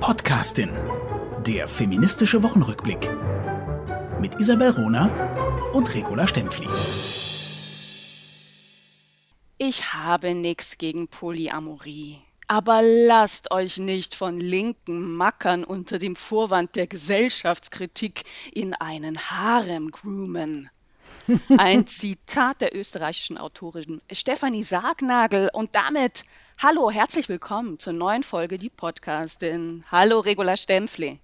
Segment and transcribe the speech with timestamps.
[0.00, 0.70] Podcastin.
[1.46, 3.10] Der feministische Wochenrückblick.
[4.18, 5.10] Mit Isabel Rona
[5.74, 6.66] und Regula Stempfli.
[9.58, 12.16] Ich habe nichts gegen Polyamorie.
[12.48, 18.24] Aber lasst euch nicht von linken Mackern unter dem Vorwand der Gesellschaftskritik
[18.54, 20.70] in einen Harem groomen.
[21.58, 26.24] Ein Zitat der österreichischen Autorin Stefanie Sargnagel und damit
[26.62, 29.82] Hallo, herzlich willkommen zur neuen Folge Die Podcastin.
[29.90, 31.18] Hallo, Regula Stempfli.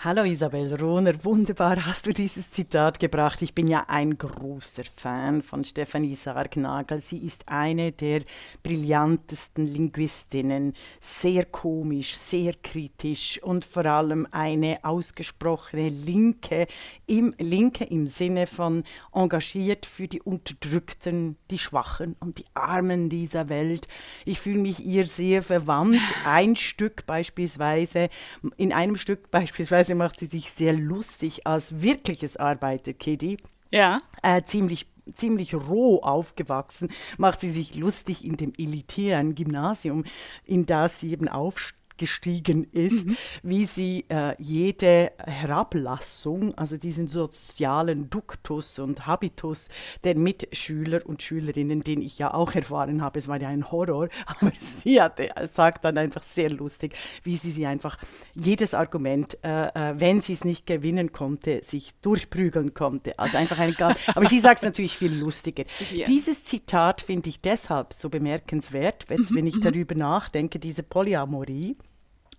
[0.00, 3.42] Hallo Isabel Rohner, wunderbar hast du dieses Zitat gebracht.
[3.42, 7.00] Ich bin ja ein großer Fan von Stefanie Sargnagel.
[7.00, 8.20] Sie ist eine der
[8.62, 16.68] brillantesten Linguistinnen, sehr komisch, sehr kritisch und vor allem eine ausgesprochene Linke
[17.08, 23.48] im Linke im Sinne von engagiert für die Unterdrückten, die Schwachen und die Armen dieser
[23.48, 23.88] Welt.
[24.24, 25.98] Ich fühle mich ihr sehr verwandt.
[26.24, 28.10] Ein Stück beispielsweise,
[28.56, 33.38] in einem Stück beispielsweise Teilweise macht sie sich sehr lustig als wirkliches Arbeiterkiddy.
[33.72, 34.02] Ja.
[34.22, 40.04] Äh, ziemlich ziemlich roh aufgewachsen, macht sie sich lustig in dem elitären Gymnasium,
[40.44, 43.16] in das sie eben aufsteht gestiegen ist, mhm.
[43.42, 49.68] wie sie äh, jede Herablassung, also diesen sozialen Duktus und Habitus
[50.04, 54.08] der Mitschüler und Schülerinnen, den ich ja auch erfahren habe, es war ja ein Horror,
[54.26, 57.98] aber sie hatte, sagt dann einfach sehr lustig, wie sie sie einfach
[58.34, 63.18] jedes Argument, äh, äh, wenn sie es nicht gewinnen konnte, sich durchprügeln konnte.
[63.18, 63.74] Also einfach ein
[64.14, 65.64] aber sie sagt es natürlich viel lustiger.
[65.90, 66.06] Ja.
[66.06, 69.62] Dieses Zitat finde ich deshalb so bemerkenswert, jetzt, wenn ich mhm.
[69.62, 71.76] darüber nachdenke, diese Polyamorie.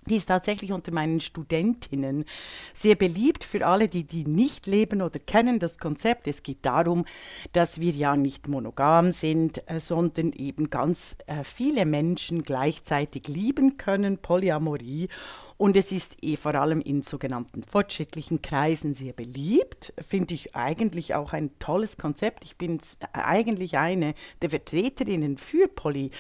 [0.07, 2.25] Die ist tatsächlich unter meinen Studentinnen
[2.73, 6.27] sehr beliebt für alle, die die nicht leben oder kennen das Konzept.
[6.27, 7.05] Es geht darum,
[7.51, 13.77] dass wir ja nicht monogam sind, äh, sondern eben ganz äh, viele Menschen gleichzeitig lieben
[13.77, 15.09] können, Polyamorie.
[15.57, 19.93] Und es ist eh vor allem in sogenannten fortschrittlichen Kreisen sehr beliebt.
[19.99, 22.45] Finde ich eigentlich auch ein tolles Konzept.
[22.45, 22.79] Ich bin
[23.11, 26.11] eigentlich eine der Vertreterinnen für Polyamorie.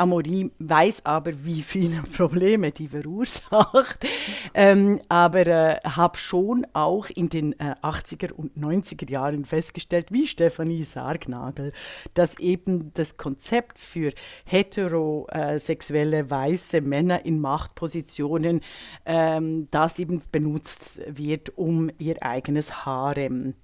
[0.00, 3.98] Amorie weiß aber, wie viele Probleme die verursacht.
[4.54, 10.26] Ähm, aber äh, habe schon auch in den äh, 80er und 90er Jahren festgestellt, wie
[10.26, 11.72] Stefanie Sargnagel,
[12.14, 14.12] dass eben das Konzept für
[14.44, 18.62] heterosexuelle weiße Männer in Machtpositionen,
[19.04, 23.54] ähm, das eben benutzt wird, um ihr eigenes Harem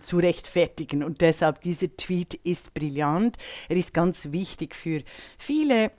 [0.00, 1.02] zu rechtfertigen.
[1.02, 3.36] Und deshalb, dieser Tweet ist brillant.
[3.68, 5.02] Er ist ganz wichtig für
[5.38, 5.92] viele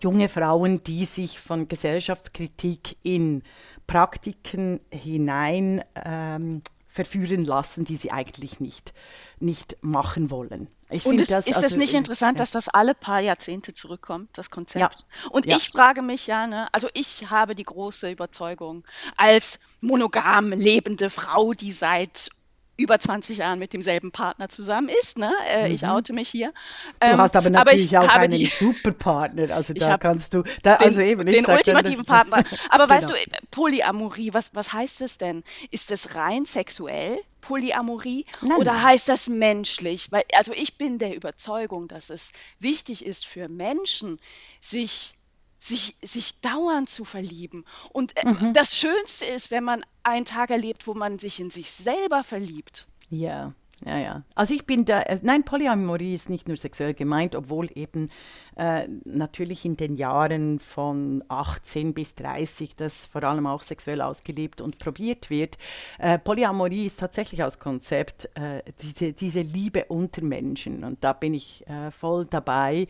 [0.00, 3.42] junge Frauen, die sich von Gesellschaftskritik in
[3.86, 8.92] Praktiken hinein ähm, verführen lassen, die sie eigentlich nicht,
[9.40, 10.68] nicht machen wollen.
[10.90, 12.42] Ich und es, das, ist also, es nicht interessant, ja.
[12.42, 15.00] dass das alle paar Jahrzehnte zurückkommt, das Konzept?
[15.00, 15.30] Ja.
[15.30, 15.56] Und ja.
[15.56, 18.84] ich frage mich ja, ne, also ich habe die große Überzeugung,
[19.16, 22.30] als monogam lebende Frau, die seit
[22.76, 25.18] über 20 Jahren mit demselben Partner zusammen ist.
[25.18, 25.32] Ne?
[25.48, 25.74] Äh, mhm.
[25.74, 26.52] Ich oute mich hier.
[27.00, 29.54] Du ähm, hast aber natürlich aber auch einen die, Superpartner.
[29.54, 32.44] Also da kannst du, da, den, also eben, den ultimativen Partner.
[32.70, 32.96] Aber genau.
[32.96, 33.14] weißt du,
[33.50, 35.44] Polyamorie, was, was heißt es denn?
[35.70, 37.18] Ist es rein sexuell?
[37.40, 38.82] Polyamorie nein, oder nein.
[38.84, 40.10] heißt das menschlich?
[40.10, 44.18] Weil, also ich bin der Überzeugung, dass es wichtig ist für Menschen,
[44.60, 45.14] sich
[45.62, 47.64] sich, sich dauernd zu verlieben.
[47.92, 48.52] Und äh, mhm.
[48.52, 52.88] das Schönste ist, wenn man einen Tag erlebt, wo man sich in sich selber verliebt.
[53.10, 54.22] Ja, ja, ja.
[54.34, 58.10] Also ich bin da, äh, nein, Polyamorie ist nicht nur sexuell gemeint, obwohl eben
[58.56, 64.60] äh, natürlich in den Jahren von 18 bis 30 das vor allem auch sexuell ausgelebt
[64.60, 65.58] und probiert wird.
[65.98, 71.34] Äh, Polyamorie ist tatsächlich als Konzept äh, diese, diese Liebe unter Menschen und da bin
[71.34, 72.86] ich äh, voll dabei.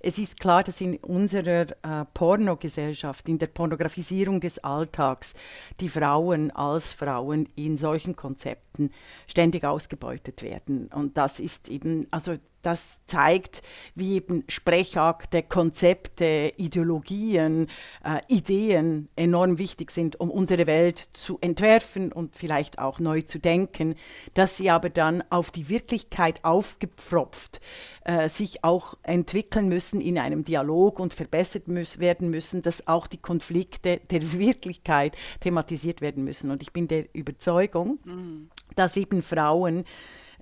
[0.00, 5.34] Es ist klar, dass in unserer äh, Pornogesellschaft, in der Pornografisierung des Alltags,
[5.80, 8.90] die Frauen als Frauen in solchen Konzepten
[9.26, 10.88] ständig ausgebeutet werden.
[10.94, 12.34] Und das ist eben, also
[12.66, 13.62] das zeigt,
[13.94, 17.68] wie eben Sprechakte, Konzepte, Ideologien,
[18.04, 23.38] äh, Ideen enorm wichtig sind, um unsere Welt zu entwerfen und vielleicht auch neu zu
[23.38, 23.94] denken,
[24.34, 27.60] dass sie aber dann auf die Wirklichkeit aufgepfropft
[28.04, 33.06] äh, sich auch entwickeln müssen in einem Dialog und verbessert müß, werden müssen, dass auch
[33.06, 36.50] die Konflikte der Wirklichkeit thematisiert werden müssen.
[36.50, 38.50] Und ich bin der Überzeugung, mhm.
[38.74, 39.84] dass eben Frauen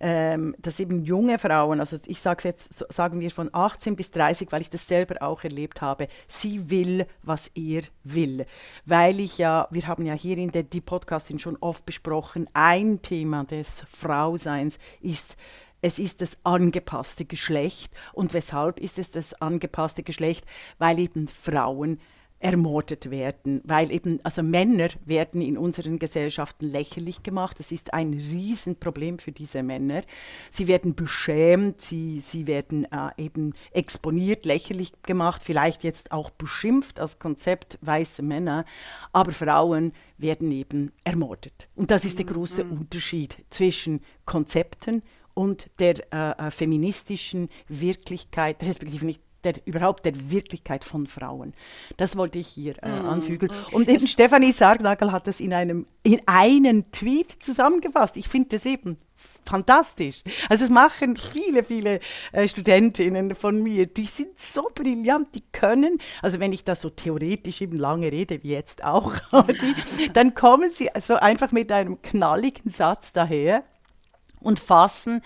[0.01, 4.11] ähm, dass eben junge Frauen, also ich sage jetzt, so, sagen wir von 18 bis
[4.11, 8.47] 30, weil ich das selber auch erlebt habe, sie will, was er will.
[8.85, 13.03] Weil ich ja, wir haben ja hier in der die Podcastin schon oft besprochen, ein
[13.03, 15.37] Thema des Frauseins ist,
[15.85, 17.93] es ist das angepasste Geschlecht.
[18.15, 20.47] Und weshalb ist es das angepasste Geschlecht?
[20.79, 22.01] Weil eben Frauen
[22.45, 27.59] ermordet werden, weil eben, also Männer werden in unseren Gesellschaften lächerlich gemacht.
[27.59, 30.03] Das ist ein Riesenproblem für diese Männer.
[30.51, 37.01] Sie werden beschämt, sie, sie werden äh, eben exponiert, lächerlich gemacht, vielleicht jetzt auch beschimpft
[37.01, 38.67] als Konzept weiße Männer,
[39.15, 41.71] aber Frauen werden eben ermordet.
[41.75, 42.73] Und das ist der große mhm.
[42.73, 45.03] Unterschied zwischen Konzepten
[45.33, 51.55] und der äh, äh feministischen Wirklichkeit, respektive nicht der, überhaupt der Wirklichkeit von Frauen.
[51.97, 53.49] Das wollte ich hier äh, mm, anfügen.
[53.49, 53.75] Mm.
[53.75, 58.17] Und eben Stefanie Sargnagel hat das in einem in einen Tweet zusammengefasst.
[58.17, 58.99] Ich finde das eben
[59.47, 60.23] fantastisch.
[60.49, 62.01] Also es machen viele, viele
[62.33, 66.91] äh, Studentinnen von mir, die sind so brillant, die können, also wenn ich da so
[66.91, 69.15] theoretisch eben lange rede, wie jetzt auch,
[69.49, 73.65] die, dann kommen sie so einfach mit einem knalligen Satz daher
[74.41, 75.23] und fassen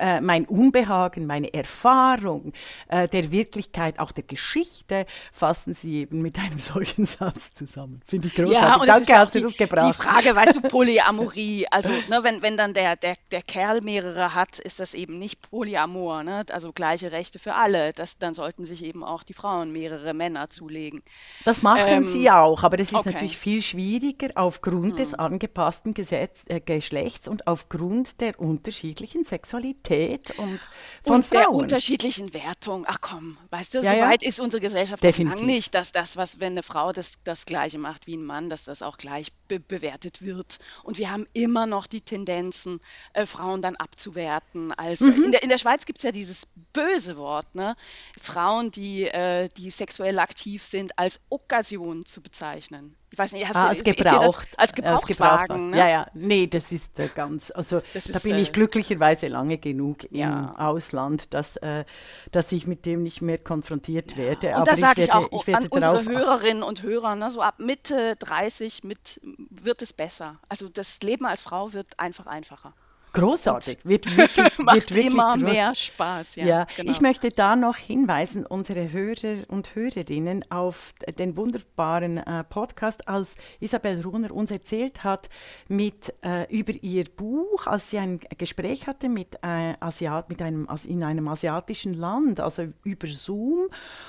[0.00, 2.52] äh, mein Unbehagen, meine Erfahrung
[2.88, 8.00] äh, der Wirklichkeit, auch der Geschichte, fassen sie eben mit einem solchen Satz zusammen.
[8.06, 8.60] Finde ich großartig.
[8.60, 9.94] Ja, und Danke, hast du das gebracht.
[9.94, 14.34] Die Frage, weißt du, Polyamorie, also ne, wenn, wenn dann der, der, der Kerl mehrere
[14.34, 16.42] hat, ist das eben nicht Polyamor, ne?
[16.50, 17.92] also gleiche Rechte für alle.
[17.92, 21.02] Das, dann sollten sich eben auch die Frauen mehrere Männer zulegen.
[21.44, 23.10] Das machen ähm, sie auch, aber das ist okay.
[23.10, 24.96] natürlich viel schwieriger aufgrund hm.
[24.96, 29.89] des angepassten Gesetz, äh, Geschlechts und aufgrund der unterschiedlichen Sexualität.
[29.90, 30.60] Sexualität und
[31.02, 32.84] von und der unterschiedlichen Wertung.
[32.86, 36.40] Ach komm, weißt du, ja, so weit ist unsere Gesellschaft lang nicht, dass das, was,
[36.40, 39.60] wenn eine Frau das, das Gleiche macht wie ein Mann, dass das auch gleich be
[39.60, 40.58] bewertet wird.
[40.82, 42.80] Und wir haben immer noch die Tendenzen,
[43.14, 44.72] äh, Frauen dann abzuwerten.
[44.72, 45.24] Als, mhm.
[45.24, 47.76] in, der, in der Schweiz gibt es ja dieses böse Wort, ne?
[48.20, 52.94] Frauen, die, äh, die sexuell aktiv sind, als Okkasion zu bezeichnen.
[53.12, 55.70] Ich weiß nicht, hast ah, du, als gebraucht, als Gebrauchtwagen.
[55.70, 55.78] Ne?
[55.78, 59.26] Ja, ja, nee, das ist äh, ganz, also das da ist, bin ich äh, glücklicherweise
[59.26, 60.28] lange genug ja.
[60.28, 61.84] im Ausland, dass, äh,
[62.30, 64.18] dass ich mit dem nicht mehr konfrontiert ja.
[64.18, 64.48] werde.
[64.48, 67.58] Und Aber da sage ich, auch ich an unsere Hörerinnen und Hörer, ne, so ab
[67.58, 69.20] Mitte 30 mit,
[69.50, 70.38] wird es besser.
[70.48, 72.74] Also das Leben als Frau wird einfach einfacher.
[73.12, 75.42] Großartig, wird wirklich, Macht wird immer groß.
[75.42, 76.36] mehr Spaß.
[76.36, 76.66] Ja, ja.
[76.76, 76.90] Genau.
[76.90, 83.34] ich möchte da noch hinweisen, unsere Hörer und Hörerinnen, auf den wunderbaren äh, Podcast, als
[83.58, 85.28] Isabel Runer uns erzählt hat
[85.68, 90.68] mit, äh, über ihr Buch, als sie ein Gespräch hatte mit, äh, Asiat, mit einem,
[90.84, 93.68] in einem asiatischen Land, also über Zoom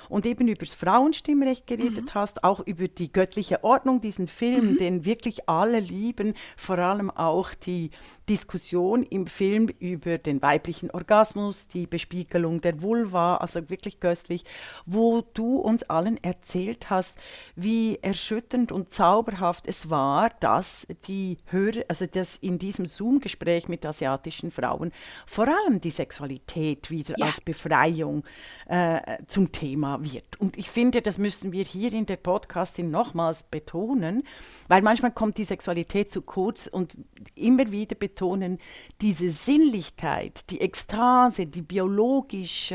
[0.09, 2.13] und eben über das Frauenstimmrecht geredet mhm.
[2.13, 4.77] hast, auch über die göttliche Ordnung, diesen Film, mhm.
[4.77, 7.89] den wirklich alle lieben, vor allem auch die
[8.29, 14.43] Diskussion im Film über den weiblichen Orgasmus, die Bespiegelung der Vulva, also wirklich köstlich,
[14.85, 17.15] wo du uns allen erzählt hast,
[17.55, 23.85] wie erschütternd und zauberhaft es war, dass die Hörer, also dass in diesem Zoom-Gespräch mit
[23.85, 24.91] asiatischen Frauen
[25.25, 27.27] vor allem die Sexualität wieder ja.
[27.27, 28.23] als Befreiung
[28.67, 30.39] äh, zum Thema wird.
[30.39, 34.23] Und ich finde, das müssen wir hier in der Podcastin nochmals betonen,
[34.67, 36.95] weil manchmal kommt die Sexualität zu kurz und
[37.35, 38.59] immer wieder betonen,
[39.01, 42.73] diese Sinnlichkeit, die Ekstase, die biologisch,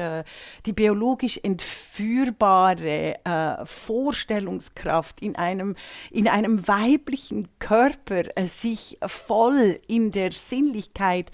[0.64, 5.76] die biologisch entführbare äh, Vorstellungskraft in einem,
[6.10, 11.30] in einem weiblichen Körper äh, sich voll in der Sinnlichkeit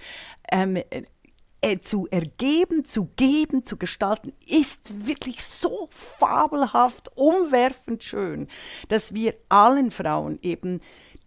[0.50, 0.78] ähm,
[1.60, 8.48] äh, zu ergeben, zu geben, zu gestalten, ist wirklich so fabelhaft, umwerfend schön,
[8.88, 10.80] dass wir allen Frauen eben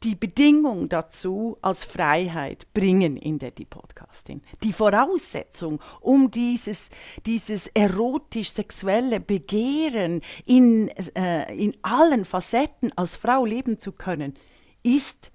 [0.04, 4.42] die Bedingung dazu als Freiheit bringen in der die Podcastin.
[4.64, 6.90] Die Voraussetzung, um dieses,
[7.26, 14.36] dieses erotisch-sexuelle Begehren in, äh, in allen Facetten als Frau leben zu können,
[14.84, 15.32] ist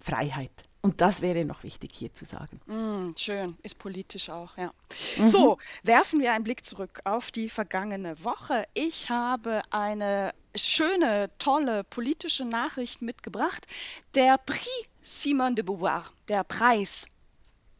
[0.00, 0.50] Freiheit.
[0.82, 2.60] Und das wäre noch wichtig hier zu sagen.
[2.66, 4.70] Mm, schön, ist politisch auch, ja.
[5.16, 5.26] Mhm.
[5.26, 8.66] So, werfen wir einen Blick zurück auf die vergangene Woche.
[8.74, 13.66] Ich habe eine schöne, tolle politische Nachricht mitgebracht.
[14.14, 14.68] Der Prix
[15.02, 17.06] Simone de Beauvoir, der Preis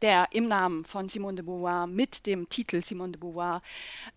[0.01, 3.61] der im Namen von Simone de Beauvoir mit dem Titel Simone de Beauvoir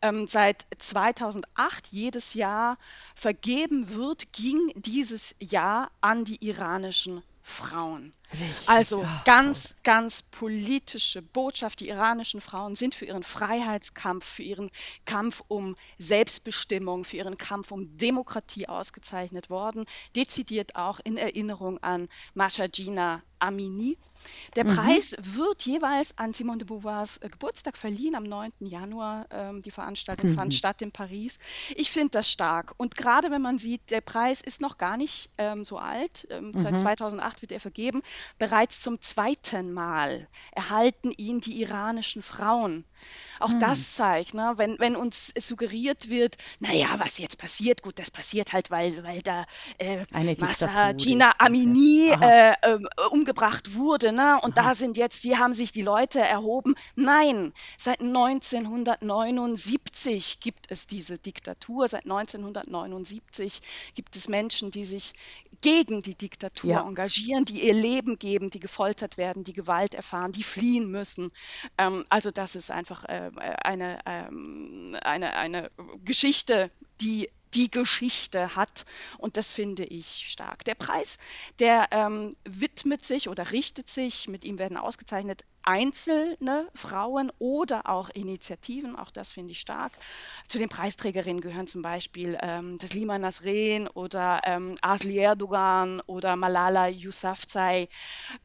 [0.02, 2.78] ähm, seit 2008 jedes Jahr
[3.14, 8.12] vergeben wird, ging dieses Jahr an die iranischen Frauen.
[8.32, 9.22] Richtig, also ja.
[9.24, 11.80] ganz, ganz politische Botschaft.
[11.80, 14.70] Die iranischen Frauen sind für ihren Freiheitskampf, für ihren
[15.06, 19.86] Kampf um Selbstbestimmung, für ihren Kampf um Demokratie ausgezeichnet worden.
[20.14, 23.96] Dezidiert auch in Erinnerung an Mashajina Amini,
[24.56, 24.76] der mhm.
[24.76, 28.52] Preis wird jeweils an Simone de Beauvoirs äh, Geburtstag verliehen am 9.
[28.60, 29.26] Januar.
[29.30, 30.34] Ähm, die Veranstaltung mhm.
[30.34, 31.38] fand statt in Paris.
[31.74, 32.74] Ich finde das stark.
[32.76, 36.26] Und gerade wenn man sieht, der Preis ist noch gar nicht ähm, so alt.
[36.30, 36.58] Ähm, mhm.
[36.58, 38.02] Seit 2008 gemacht, wird er vergeben.
[38.38, 42.84] Bereits zum zweiten Mal erhalten ihn die iranischen Frauen.
[43.40, 43.60] Auch hm.
[43.60, 48.52] das zeigt, ne, wenn, wenn uns suggeriert wird, naja, was jetzt passiert, gut, das passiert
[48.52, 49.44] halt, weil, weil da
[49.78, 50.04] äh,
[50.38, 52.78] Massa Gina Amini äh, äh,
[53.10, 54.68] umgebracht wurde, ne, und Aha.
[54.68, 56.74] da sind jetzt, die haben sich die Leute erhoben.
[56.94, 63.60] Nein, seit 1979 gibt es diese Diktatur, seit 1979
[63.94, 65.14] gibt es Menschen, die sich
[65.60, 66.86] gegen die Diktatur ja.
[66.86, 71.32] engagieren, die ihr Leben geben, die gefoltert werden, die Gewalt erfahren, die fliehen müssen.
[71.76, 75.70] Ähm, also das ist einfach äh, eine, ähm, eine, eine
[76.04, 76.70] Geschichte,
[77.00, 78.84] die die Geschichte hat.
[79.16, 80.64] Und das finde ich stark.
[80.64, 81.18] Der Preis,
[81.58, 88.08] der ähm, widmet sich oder richtet sich, mit ihm werden ausgezeichnet einzelne Frauen oder auch
[88.08, 89.92] Initiativen, auch das finde ich stark.
[90.48, 96.88] Zu den Preisträgerinnen gehören zum Beispiel ähm, Taslima Nasrin oder ähm, Asli Erdogan oder Malala
[96.88, 97.90] Yousafzai,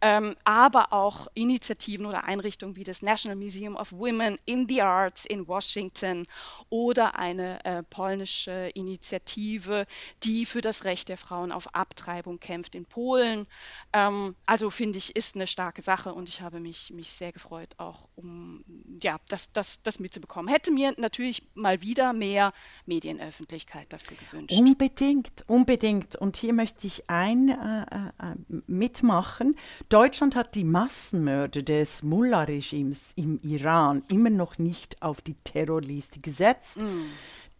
[0.01, 5.23] ähm, aber auch Initiativen oder Einrichtungen wie das National Museum of Women in the Arts
[5.23, 6.25] in Washington
[6.69, 9.87] oder eine äh, polnische Initiative,
[10.23, 13.47] die für das Recht der Frauen auf Abtreibung kämpft in Polen.
[13.93, 17.69] Ähm, also finde ich, ist eine starke Sache und ich habe mich, mich sehr gefreut,
[17.77, 18.63] auch um
[19.01, 20.51] ja, das, das, das mitzubekommen.
[20.51, 22.53] Hätte mir natürlich mal wieder mehr
[22.85, 24.57] Medienöffentlichkeit dafür gewünscht.
[24.57, 26.15] Unbedingt, unbedingt.
[26.15, 28.35] Und hier möchte ich ein äh, äh,
[28.67, 29.55] mitmachen.
[29.89, 36.77] Deutschland hat die Massenmörder des Mullah-Regimes im Iran immer noch nicht auf die Terrorliste gesetzt.
[36.77, 37.05] Mm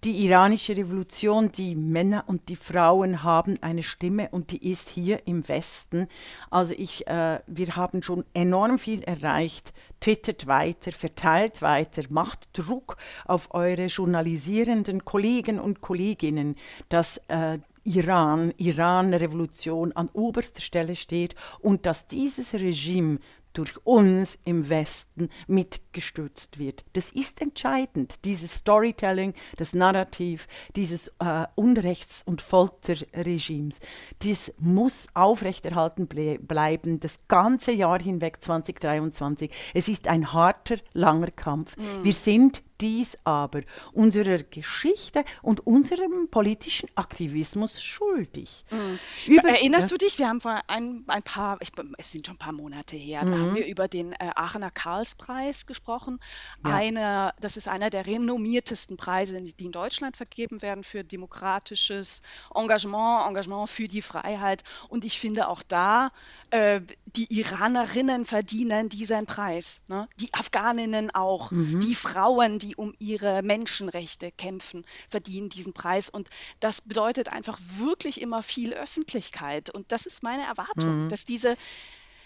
[0.04, 5.26] die iranische Revolution, die Männer und die Frauen haben eine Stimme und die ist hier
[5.26, 6.08] im Westen.
[6.50, 9.74] Also ich, äh, wir haben schon enorm viel erreicht.
[10.02, 16.56] Twittert weiter, verteilt weiter, macht Druck auf eure journalisierenden Kollegen und Kolleginnen,
[16.90, 23.20] dass äh, Iran, Iran-Revolution an oberster Stelle steht und dass dieses Regime
[23.54, 26.84] durch uns im Westen mitgestützt wird.
[26.94, 33.80] Das ist entscheidend, dieses Storytelling, das Narrativ, dieses äh, Unrechts- und Folterregimes.
[34.22, 39.52] Dies muss aufrechterhalten ble bleiben, das ganze Jahr hinweg 2023.
[39.74, 41.78] Es ist ein harter, langer Kampf.
[41.78, 42.04] Mhm.
[42.04, 43.62] Wir sind dies aber
[43.92, 48.66] unserer Geschichte und unserem politischen Aktivismus schuldig.
[48.72, 48.98] Mhm.
[49.28, 52.40] Über, Erinnerst du dich, wir haben vor ein, ein paar, ich, es sind schon ein
[52.40, 53.32] paar Monate her, mhm.
[53.32, 53.56] da haben mhm.
[53.56, 56.20] wir über den äh, Aachener Karlspreis gesprochen.
[56.64, 56.76] Ja.
[56.76, 63.28] Eine, das ist einer der renommiertesten Preise, die in Deutschland vergeben werden für demokratisches Engagement,
[63.28, 64.64] Engagement für die Freiheit.
[64.90, 66.12] Und ich finde auch da,
[66.54, 66.82] äh,
[67.16, 69.82] die Iranerinnen verdienen diesen Preis.
[69.90, 70.08] Ne?
[70.20, 71.50] Die Afghaninnen auch.
[71.50, 71.80] Mhm.
[71.80, 76.10] Die Frauen, die um ihre Menschenrechte kämpfen, verdienen diesen Preis.
[76.10, 76.30] Und
[76.60, 79.72] das bedeutet einfach wirklich immer viel Öffentlichkeit.
[79.72, 81.10] Und das ist meine Erwartung, mhm.
[81.10, 81.56] dass diese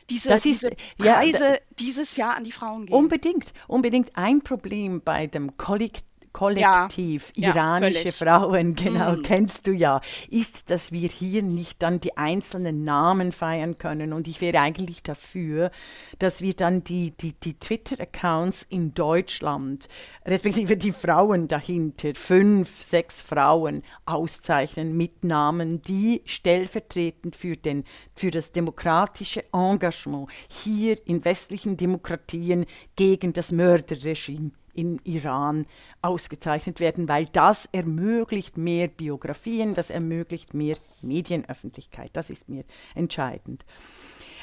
[0.10, 2.96] diese, ist, diese Preise ja, dieses Jahr an die Frauen gehen.
[2.96, 6.07] Unbedingt, unbedingt ein Problem bei dem Kollektiv
[6.38, 9.24] Kollektiv ja, iranische ja, Frauen, genau, mm.
[9.24, 14.14] kennst du ja, ist, dass wir hier nicht dann die einzelnen Namen feiern können.
[14.14, 15.72] Und ich wäre eigentlich dafür,
[16.20, 19.90] dass wir dann die, die, die Twitter-Accounts in Deutschland,
[20.28, 28.30] respektive die Frauen dahinter, fünf, sechs Frauen auszeichnen mit Namen, die stellvertretend für, den, für
[28.30, 35.66] das demokratische Engagement hier in westlichen Demokratien gegen das Mörderregime in Iran
[36.02, 42.12] ausgezeichnet werden, weil das ermöglicht mehr Biografien, das ermöglicht mehr Medienöffentlichkeit.
[42.14, 42.64] Das ist mir
[42.96, 43.66] entscheidend.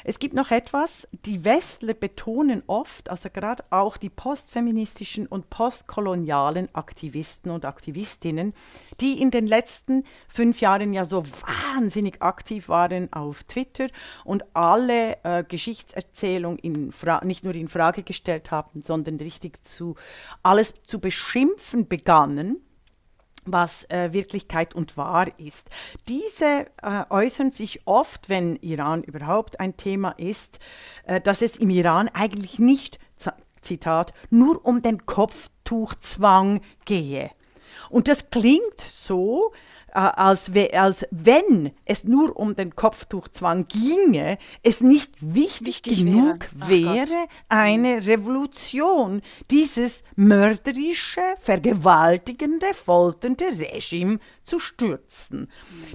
[0.07, 6.69] Es gibt noch etwas, die Westler betonen oft, also gerade auch die postfeministischen und postkolonialen
[6.75, 8.53] Aktivisten und Aktivistinnen,
[9.01, 13.87] die in den letzten fünf Jahren ja so wahnsinnig aktiv waren auf Twitter
[14.23, 16.59] und alle äh, Geschichtserzählung
[17.23, 19.95] nicht nur in Frage gestellt haben, sondern richtig zu
[20.43, 22.61] alles zu beschimpfen begannen
[23.45, 25.69] was äh, Wirklichkeit und wahr ist.
[26.07, 30.59] Diese äh, äußern sich oft, wenn Iran überhaupt ein Thema ist,
[31.05, 32.99] äh, dass es im Iran eigentlich nicht,
[33.61, 37.31] Zitat, nur um den Kopftuchzwang gehe.
[37.89, 39.53] Und das klingt so,
[39.95, 46.95] als, als wenn es nur um den Kopftuchzwang ginge, es nicht wichtig, wichtig genug wäre,
[46.95, 55.49] wäre eine Revolution, dieses mörderische, vergewaltigende, folternde Regime zu stürzen.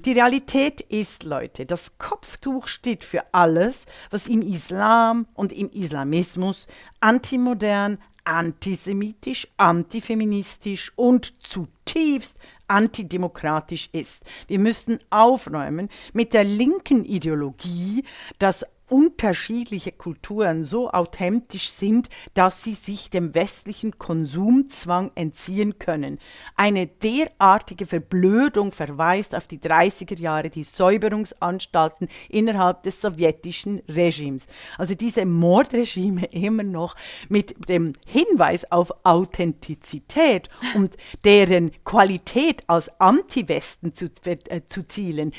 [0.05, 6.67] Die Realität ist, Leute, das Kopftuch steht für alles, was im Islam und im Islamismus
[7.01, 12.37] antimodern, antisemitisch, antifeministisch und zutiefst
[12.71, 14.23] antidemokratisch ist.
[14.47, 18.05] Wir müssen aufräumen mit der linken Ideologie,
[18.39, 26.19] dass unterschiedliche Kulturen so authentisch sind, dass sie sich dem westlichen Konsumzwang entziehen können.
[26.57, 34.47] Eine derartige Verblödung verweist auf die 30er Jahre, die Säuberungsanstalten innerhalb des sowjetischen Regimes.
[34.77, 36.97] Also diese Mordregime immer noch
[37.29, 45.33] mit dem Hinweis auf Authentizität und deren Qualität als Anti-Westen zu, äh, zu zielen,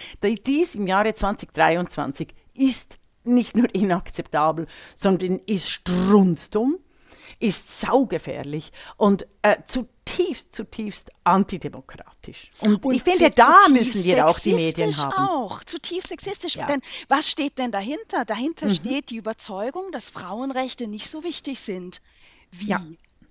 [0.48, 6.78] dies im Jahre 2023 ist nicht nur inakzeptabel, sondern ist strunzdumm,
[7.40, 12.52] ist saugefährlich und äh, zutiefst, zutiefst antidemokratisch.
[12.60, 15.14] Und, und ich finde, da müssen wir auch die Medien haben.
[15.14, 16.56] auch, zutiefst sexistisch.
[16.56, 16.66] Ja.
[16.66, 18.26] Denn was steht denn dahinter?
[18.26, 18.76] Dahinter mhm.
[18.76, 22.02] steht die Überzeugung, dass Frauenrechte nicht so wichtig sind
[22.52, 22.82] wie ja.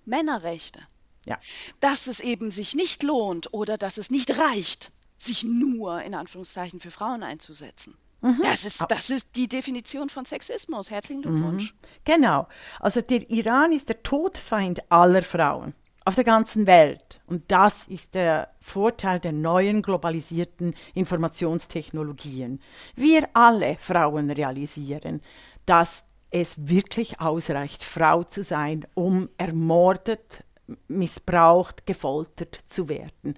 [0.04, 0.80] Männerrechte.
[1.26, 1.38] Ja.
[1.80, 6.80] Dass es eben sich nicht lohnt oder dass es nicht reicht, sich nur in Anführungszeichen
[6.80, 7.97] für Frauen einzusetzen.
[8.20, 8.40] Mhm.
[8.42, 10.90] Das, ist, das ist die Definition von Sexismus.
[10.90, 11.72] Herzlichen Glückwunsch.
[11.72, 11.78] Mhm.
[12.04, 12.48] Genau.
[12.78, 15.74] Also der Iran ist der Todfeind aller Frauen
[16.04, 17.20] auf der ganzen Welt.
[17.26, 22.60] Und das ist der Vorteil der neuen globalisierten Informationstechnologien.
[22.94, 25.22] Wir alle Frauen realisieren,
[25.66, 30.44] dass es wirklich ausreicht, Frau zu sein, um ermordet,
[30.88, 33.34] missbraucht, gefoltert zu werden.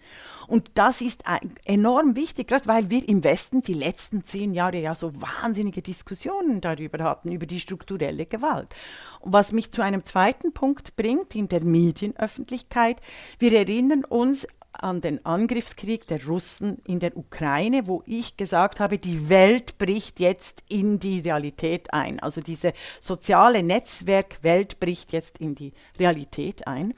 [0.49, 1.23] Und das ist
[1.65, 6.61] enorm wichtig, gerade weil wir im Westen die letzten zehn Jahre ja so wahnsinnige Diskussionen
[6.61, 8.75] darüber hatten, über die strukturelle Gewalt.
[9.21, 13.01] Und was mich zu einem zweiten Punkt bringt in der Medienöffentlichkeit.
[13.39, 18.99] Wir erinnern uns an den Angriffskrieg der Russen in der Ukraine, wo ich gesagt habe,
[18.99, 22.21] die Welt bricht jetzt in die Realität ein.
[22.21, 26.95] Also diese soziale Netzwerkwelt bricht jetzt in die Realität ein.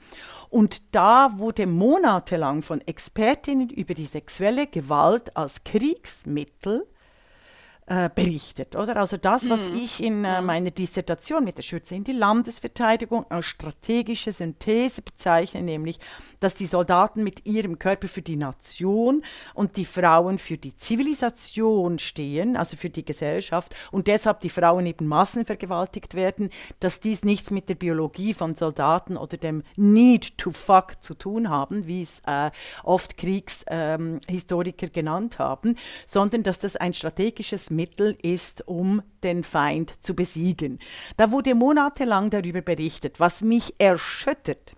[0.49, 6.87] Und da wurde monatelang von Expertinnen über die sexuelle Gewalt als Kriegsmittel
[7.87, 8.97] äh, berichtet, oder?
[8.97, 9.77] Also das, was mhm.
[9.77, 10.47] ich in äh, mhm.
[10.47, 15.99] meiner Dissertation mit der Schütze in die Landesverteidigung als strategische Synthese bezeichne, nämlich,
[16.39, 19.23] dass die Soldaten mit ihrem Körper für die Nation
[19.53, 24.87] und die Frauen für die Zivilisation stehen, also für die Gesellschaft, und deshalb die Frauen
[24.87, 30.49] eben massenvergewaltigt werden, dass dies nichts mit der Biologie von Soldaten oder dem Need to
[30.49, 32.49] fuck zu tun haben, wie es äh,
[32.83, 40.03] oft Kriegshistoriker ähm, genannt haben, sondern dass das ein strategisches Mittel ist, um den Feind
[40.03, 40.79] zu besiegen.
[41.17, 44.75] Da wurde monatelang darüber berichtet, was mich erschüttert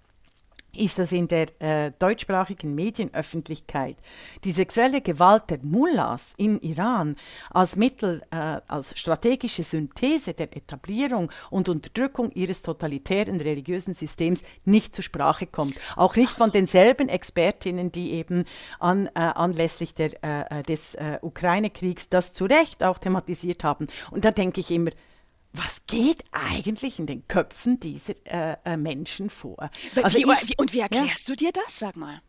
[0.77, 3.97] ist, dass in der äh, deutschsprachigen Medienöffentlichkeit
[4.43, 7.15] die sexuelle Gewalt der Mullahs in Iran
[7.49, 14.95] als Mittel, äh, als strategische Synthese der Etablierung und Unterdrückung ihres totalitären religiösen Systems nicht
[14.95, 15.79] zur Sprache kommt.
[15.95, 18.45] Auch nicht von denselben Expertinnen, die eben
[18.79, 23.87] an, äh, anlässlich der, äh, äh, des äh, Ukraine-Kriegs das zu Recht auch thematisiert haben.
[24.11, 24.91] Und da denke ich immer,
[25.53, 29.69] was geht eigentlich in den Köpfen dieser äh, äh, Menschen vor?
[30.01, 31.35] Also wie, ich, und wie erklärst ja.
[31.35, 32.21] du dir das, sag mal?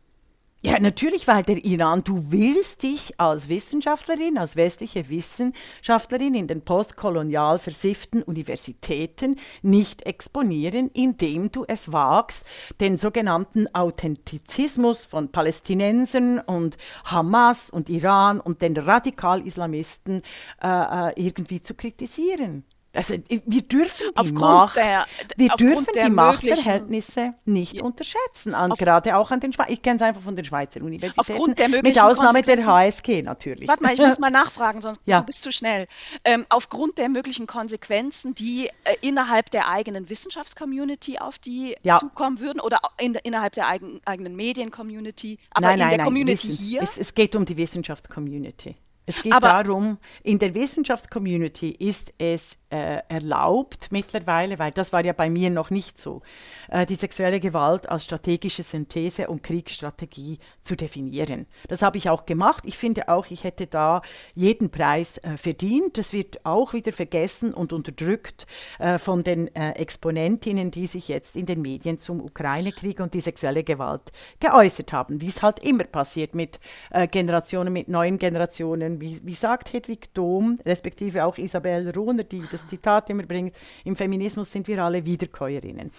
[0.60, 6.62] Ja, natürlich, weil der Iran, du willst dich als Wissenschaftlerin, als westliche Wissenschaftlerin in den
[6.62, 12.44] postkolonial versifften Universitäten nicht exponieren, indem du es wagst,
[12.80, 20.22] den sogenannten Authentizismus von Palästinensern und Hamas und Iran und den Radikal-Islamisten
[20.60, 22.64] äh, äh irgendwie zu kritisieren.
[22.98, 25.06] Also wir dürfen die, aufgrund Macht, der,
[25.36, 27.84] wir dürfen die Machtverhältnisse nicht ja.
[27.84, 29.70] unterschätzen, an, auf, gerade auch an den Schweizer.
[29.70, 33.68] Ich kenne es einfach von den Schweizer Universitäten, mit Ausnahme der HSG natürlich.
[33.68, 35.20] Warte mal, ich muss mal nachfragen, sonst ja.
[35.20, 35.86] du bist zu schnell.
[36.24, 41.94] Ähm, aufgrund der möglichen Konsequenzen, die äh, innerhalb der eigenen Wissenschaftscommunity auf die ja.
[41.94, 46.04] zukommen würden oder in, innerhalb der eigen, eigenen Mediencommunity, aber nein, in nein, der nein,
[46.04, 46.82] Community Wissen, hier?
[46.82, 48.74] Es, es geht um die Wissenschaftscommunity.
[49.08, 55.04] Es geht Aber darum, in der Wissenschaftscommunity ist es äh, erlaubt mittlerweile, weil das war
[55.04, 56.22] ja bei mir noch nicht so,
[56.68, 61.46] äh, die sexuelle Gewalt als strategische Synthese und Kriegsstrategie zu definieren.
[61.68, 62.64] Das habe ich auch gemacht.
[62.66, 64.02] Ich finde auch, ich hätte da
[64.34, 65.96] jeden Preis äh, verdient.
[65.96, 68.46] Das wird auch wieder vergessen und unterdrückt
[68.78, 73.20] äh, von den äh, Exponentinnen, die sich jetzt in den Medien zum Ukraine-Krieg und die
[73.20, 79.00] sexuelle Gewalt geäußert haben, wie es halt immer passiert mit äh, Generationen, mit neuen Generationen.
[79.00, 83.54] Wie, wie sagt Hedwig Dom, respektive auch Isabel Ruhner, die das das Zitat immer bringt,
[83.84, 85.90] im Feminismus sind wir alle Wiederkäuerinnen.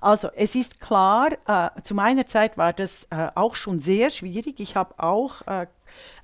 [0.00, 4.60] Also es ist klar, äh, zu meiner Zeit war das äh, auch schon sehr schwierig.
[4.60, 5.66] Ich habe auch äh,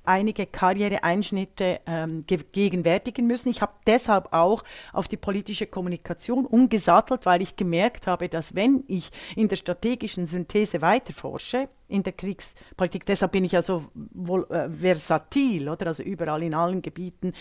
[0.07, 3.49] einige Karriereeinschnitte ähm, gegenwärtigen müssen.
[3.49, 4.63] Ich habe deshalb auch
[4.93, 10.27] auf die politische Kommunikation umgesattelt, weil ich gemerkt habe, dass wenn ich in der strategischen
[10.27, 15.87] Synthese weiterforsche, in der Kriegspolitik, deshalb bin ich ja so wohl, äh, versatil, oder?
[15.87, 17.33] Also überall in allen Gebieten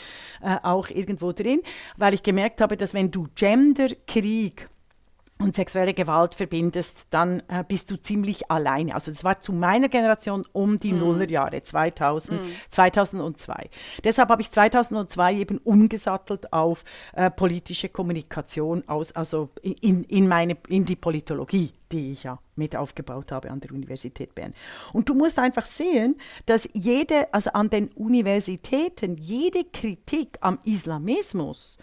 [0.42, 1.62] äh, auch irgendwo drin,
[1.96, 4.68] weil ich gemerkt habe, dass wenn du Gender, Krieg
[5.38, 8.94] und sexuelle Gewalt verbindest, dann äh, bist du ziemlich alleine.
[8.94, 10.98] Also das war zu meiner Generation um die mm.
[10.98, 12.46] Nullerjahre, 2000, mm.
[12.70, 13.68] 2002.
[14.04, 20.56] Deshalb habe ich 2002 eben umgesattelt auf äh, politische Kommunikation, aus, also in, in, meine,
[20.68, 24.54] in die Politologie, die ich ja mit aufgebaut habe an der Universität Bern.
[24.92, 26.16] Und du musst einfach sehen,
[26.46, 31.78] dass jede, also an den Universitäten, jede Kritik am Islamismus,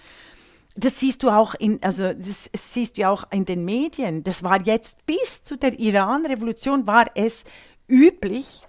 [0.76, 4.24] das siehst du auch in, also das siehst du auch in den Medien.
[4.24, 7.44] Das war jetzt bis zu der Iran-Revolution war es
[7.88, 8.62] üblich,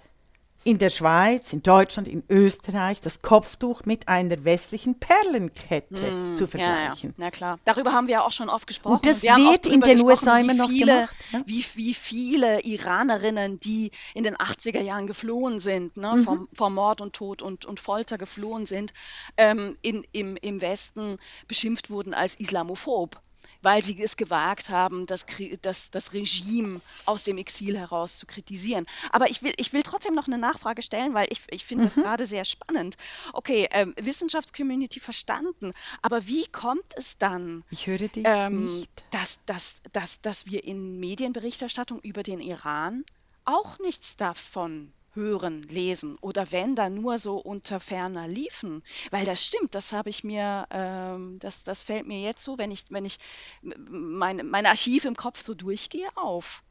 [0.63, 6.47] in der Schweiz, in Deutschland, in Österreich das Kopftuch mit einer westlichen Perlenkette mm, zu
[6.47, 7.09] vergleichen.
[7.17, 7.59] Ja, ja, na klar.
[7.65, 8.95] Darüber haben wir ja auch schon oft gesprochen.
[8.95, 11.15] Und das wir wird in den USA immer noch viele, gemacht.
[11.31, 11.41] Ja?
[11.45, 16.23] Wie, wie viele Iranerinnen, die in den 80er Jahren geflohen sind, ne, mhm.
[16.23, 18.93] vom, vom Mord und Tod und, und Folter geflohen sind,
[19.37, 23.19] ähm, in, im, im Westen beschimpft wurden als Islamophob
[23.61, 25.25] weil sie es gewagt haben, das,
[25.61, 28.85] das, das Regime aus dem Exil heraus zu kritisieren.
[29.11, 31.87] Aber ich will, ich will trotzdem noch eine Nachfrage stellen, weil ich, ich finde mhm.
[31.87, 32.97] das gerade sehr spannend.
[33.33, 38.89] Okay, ähm, Wissenschaftscommunity verstanden, aber wie kommt es dann, ich höre dich ähm, nicht.
[39.11, 43.03] Dass, dass, dass, dass wir in Medienberichterstattung über den Iran
[43.45, 48.83] auch nichts davon hören, lesen oder wenn dann nur so unter ferner liefen.
[49.11, 52.71] Weil das stimmt, das habe ich mir, ähm, das, das fällt mir jetzt so, wenn
[52.71, 53.19] ich, wenn ich
[53.61, 56.63] mein, mein Archiv im Kopf so durchgehe, auf.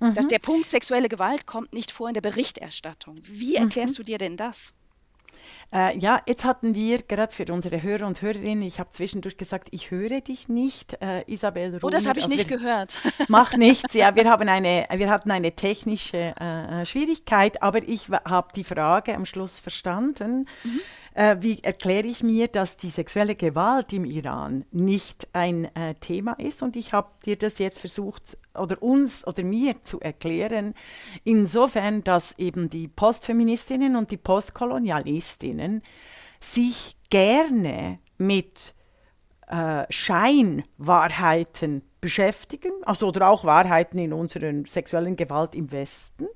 [0.00, 0.14] Mhm.
[0.14, 3.20] Dass der Punkt sexuelle Gewalt kommt nicht vor in der Berichterstattung.
[3.22, 3.96] Wie erklärst mhm.
[3.96, 4.74] du dir denn das?
[5.72, 9.68] Äh, ja, jetzt hatten wir gerade für unsere Hörer und Hörerinnen, ich habe zwischendurch gesagt,
[9.70, 11.84] ich höre dich nicht, äh, Isabel Rohner.
[11.84, 13.00] Oh, das habe ich also nicht gehört.
[13.28, 18.48] Mach nichts, ja, wir, haben eine, wir hatten eine technische äh, Schwierigkeit, aber ich habe
[18.54, 20.46] die Frage am Schluss verstanden.
[20.62, 20.80] Mhm.
[21.14, 26.32] Äh, wie erkläre ich mir, dass die sexuelle Gewalt im Iran nicht ein äh, Thema
[26.34, 26.62] ist?
[26.62, 30.74] Und ich habe dir das jetzt versucht, oder uns oder mir zu erklären,
[31.24, 35.82] insofern, dass eben die Postfeministinnen und die Postkolonialistinnen
[36.40, 38.74] sich gerne mit
[39.48, 46.26] äh, Scheinwahrheiten beschäftigen, also oder auch Wahrheiten in unserer sexuellen Gewalt im Westen,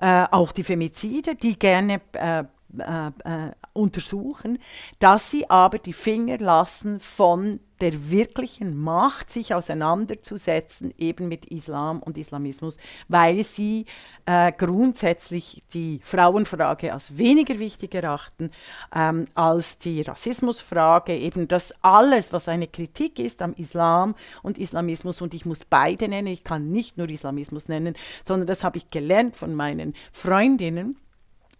[0.00, 2.44] äh, auch die Femizide, die gerne äh,
[2.78, 4.58] äh, äh, untersuchen,
[4.98, 12.00] dass sie aber die Finger lassen von der wirklichen Macht, sich auseinanderzusetzen, eben mit Islam
[12.00, 13.84] und Islamismus, weil sie
[14.24, 18.50] äh, grundsätzlich die Frauenfrage als weniger wichtig erachten
[18.94, 25.20] ähm, als die Rassismusfrage, eben das alles, was eine Kritik ist am Islam und Islamismus,
[25.20, 28.90] und ich muss beide nennen, ich kann nicht nur Islamismus nennen, sondern das habe ich
[28.90, 30.96] gelernt von meinen Freundinnen,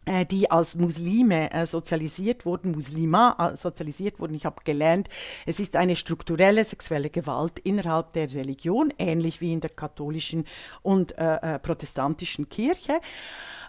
[0.07, 4.35] die als Muslime äh, sozialisiert wurden, Muslima äh, sozialisiert wurden.
[4.35, 5.09] Ich habe gelernt,
[5.47, 10.47] es ist eine strukturelle sexuelle Gewalt innerhalb der Religion, ähnlich wie in der katholischen
[10.83, 13.01] und äh, protestantischen Kirche.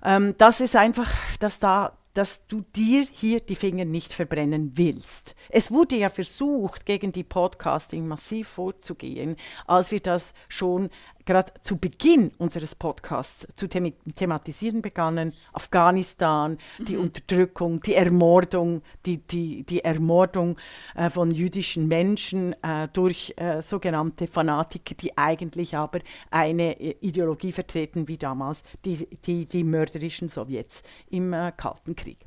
[0.03, 5.35] Ähm, das ist einfach, dass da dass du dir hier die Finger nicht verbrennen willst.
[5.49, 10.89] Es wurde ja versucht, gegen die Podcasting massiv vorzugehen, als wir das schon
[11.27, 15.33] gerade zu Beginn unseres Podcasts zu them thematisieren begannen.
[15.53, 17.03] Afghanistan, die mhm.
[17.03, 20.57] Unterdrückung, die Ermordung, die, die, die Ermordung
[20.95, 25.99] äh, von jüdischen Menschen äh, durch äh, sogenannte Fanatiker, die eigentlich aber
[26.31, 32.26] eine äh, Ideologie vertreten wie damals die, die, die mörderischen Sowjets im äh, Kalten Krieg.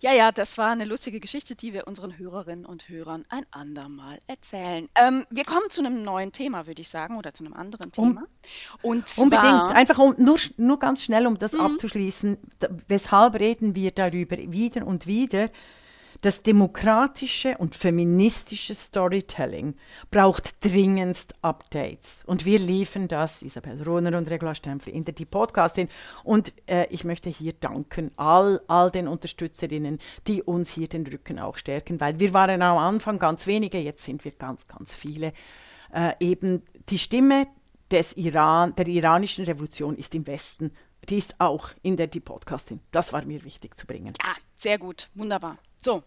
[0.00, 4.20] Ja, ja, das war eine lustige Geschichte, die wir unseren Hörerinnen und Hörern ein andermal
[4.26, 4.88] erzählen.
[4.94, 8.26] Ähm, wir kommen zu einem neuen Thema, würde ich sagen, oder zu einem anderen Thema.
[8.82, 11.60] Um, und zwar, unbedingt, einfach um, nur, nur ganz schnell, um das mhm.
[11.60, 12.38] abzuschließen.
[12.86, 15.50] Weshalb reden wir darüber wieder und wieder?
[16.20, 19.76] Das demokratische und feministische Storytelling
[20.10, 22.24] braucht dringendst Updates.
[22.26, 25.88] Und wir liefern das, Isabel Rohner und Regula Stempfli, in der die Podcastin.
[26.24, 31.38] Und äh, ich möchte hier danken all, all den Unterstützerinnen, die uns hier den Rücken
[31.38, 35.32] auch stärken, weil wir waren am Anfang ganz wenige, jetzt sind wir ganz, ganz viele.
[35.94, 37.46] Äh, eben die Stimme
[37.92, 40.72] des Iran, der iranischen Revolution ist im Westen
[41.08, 42.80] die ist auch in der Die Podcastin.
[42.90, 44.12] Das war mir wichtig zu bringen.
[44.22, 45.58] Ja, sehr gut, wunderbar.
[45.78, 46.02] So,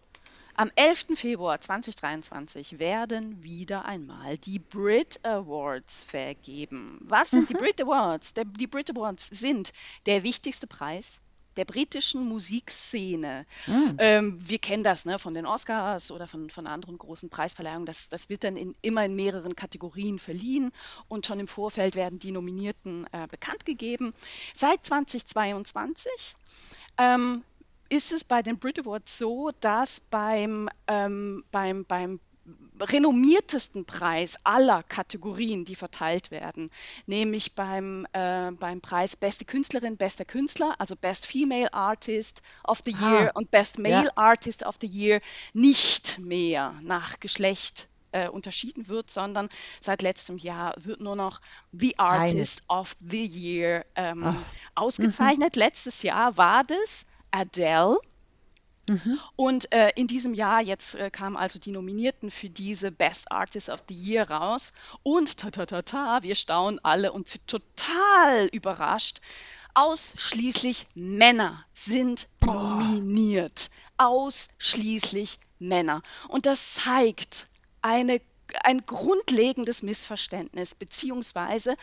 [0.54, 1.06] am 11.
[1.14, 7.00] Februar 2023 werden wieder einmal die Brit Awards vergeben.
[7.02, 7.46] Was sind mhm.
[7.46, 8.34] die Brit Awards?
[8.34, 9.72] Der, die Brit Awards sind
[10.04, 11.20] der wichtigste Preis
[11.56, 13.46] der britischen Musikszene.
[13.66, 13.96] Mhm.
[13.98, 17.86] Ähm, wir kennen das ne, von den Oscars oder von, von anderen großen Preisverleihungen.
[17.86, 20.72] Das, das wird dann in, immer in mehreren Kategorien verliehen
[21.08, 24.14] und schon im Vorfeld werden die Nominierten äh, bekannt gegeben.
[24.54, 26.36] Seit 2022
[26.98, 27.42] ähm,
[27.92, 32.20] ist es bei den Brit Awards so, dass beim, ähm, beim, beim
[32.80, 36.70] renommiertesten Preis aller Kategorien, die verteilt werden,
[37.04, 42.92] nämlich beim, äh, beim Preis Beste Künstlerin, Bester Künstler, also Best Female Artist of the
[42.92, 44.12] Year ah, und Best Male ja.
[44.16, 45.20] Artist of the Year,
[45.52, 49.50] nicht mehr nach Geschlecht äh, unterschieden wird, sondern
[49.82, 52.80] seit letztem Jahr wird nur noch The Artist Eines.
[52.80, 54.36] of the Year ähm,
[54.74, 55.56] ausgezeichnet.
[55.56, 55.60] Mhm.
[55.60, 57.98] Letztes Jahr war das Adele
[58.88, 59.18] Mhm.
[59.36, 63.68] Und äh, in diesem Jahr, jetzt äh, kamen also die Nominierten für diese Best Artist
[63.68, 64.72] of the Year raus.
[65.02, 69.20] Und ta ta ta ta, wir staunen alle und sind total überrascht.
[69.74, 72.54] Ausschließlich Männer sind Boah.
[72.54, 73.70] nominiert.
[73.98, 76.02] Ausschließlich Männer.
[76.28, 77.46] Und das zeigt
[77.82, 78.20] eine
[78.64, 81.74] ein grundlegendes Missverständnis beziehungsweise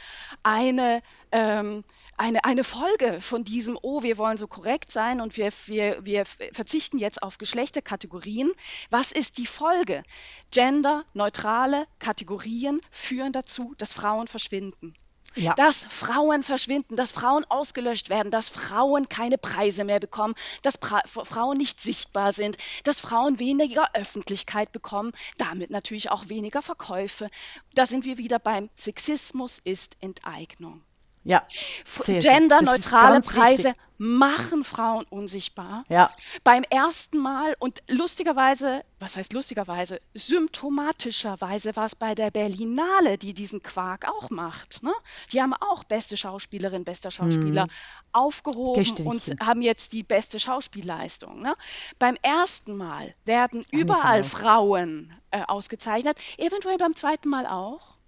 [0.44, 1.84] eine ähm,
[2.20, 6.26] eine, eine Folge von diesem, oh, wir wollen so korrekt sein und wir, wir, wir
[6.26, 8.52] verzichten jetzt auf Geschlechterkategorien.
[8.90, 10.04] Was ist die Folge?
[10.52, 14.94] Genderneutrale Kategorien führen dazu, dass Frauen verschwinden.
[15.36, 15.54] Ja.
[15.54, 21.02] Dass Frauen verschwinden, dass Frauen ausgelöscht werden, dass Frauen keine Preise mehr bekommen, dass pra
[21.06, 27.30] Frauen nicht sichtbar sind, dass Frauen weniger Öffentlichkeit bekommen, damit natürlich auch weniger Verkäufe.
[27.76, 30.84] Da sind wir wieder beim Sexismus ist Enteignung.
[31.30, 31.44] Ja.
[32.08, 33.82] Genderneutrale Preise wichtig.
[34.00, 35.86] machen Frauen unsichtbar.
[35.88, 36.12] Ja.
[36.44, 43.36] Beim ersten Mal und lustigerweise, was heißt lustigerweise, symptomatischerweise war es bei der Berlinale, die
[43.36, 44.82] diesen Quark auch macht.
[44.82, 44.92] Ne?
[45.32, 47.70] Die haben auch beste Schauspielerin, bester Schauspieler hm.
[48.12, 51.44] aufgehoben und haben jetzt die beste Schauspielleistung.
[51.44, 51.54] Ne?
[52.00, 54.40] Beim ersten Mal werden überall Frau.
[54.40, 57.99] Frauen äh, ausgezeichnet, eventuell beim zweiten Mal auch.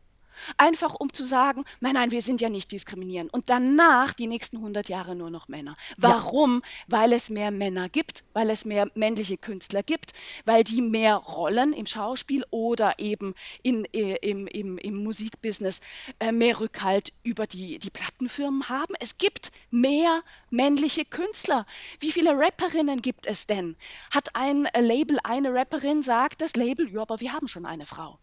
[0.57, 3.33] Einfach um zu sagen, nein, nein, wir sind ja nicht diskriminierend.
[3.33, 5.77] Und danach die nächsten 100 Jahre nur noch Männer.
[5.97, 6.61] Warum?
[6.63, 6.99] Ja.
[6.99, 10.13] Weil es mehr Männer gibt, weil es mehr männliche Künstler gibt,
[10.45, 15.81] weil die mehr Rollen im Schauspiel oder eben in, äh, im, im, im Musikbusiness
[16.19, 18.95] äh, mehr Rückhalt über die, die Plattenfirmen haben.
[18.99, 21.65] Es gibt mehr männliche Künstler.
[21.99, 23.75] Wie viele Rapperinnen gibt es denn?
[24.11, 28.19] Hat ein Label eine Rapperin, sagt das Label, ja, aber wir haben schon eine Frau.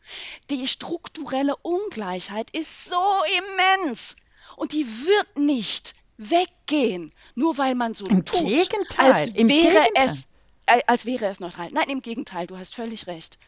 [0.50, 2.96] Die strukturelle Ungleichheit Ungleichheit ist so
[3.38, 4.16] immens
[4.56, 9.68] und die wird nicht weggehen, nur weil man so Im tut, Gegenteil, als im wäre
[9.68, 9.90] Gegenteil.
[9.94, 10.26] es
[10.66, 11.68] äh, als wäre es neutral.
[11.72, 13.38] Nein, im Gegenteil, du hast völlig recht.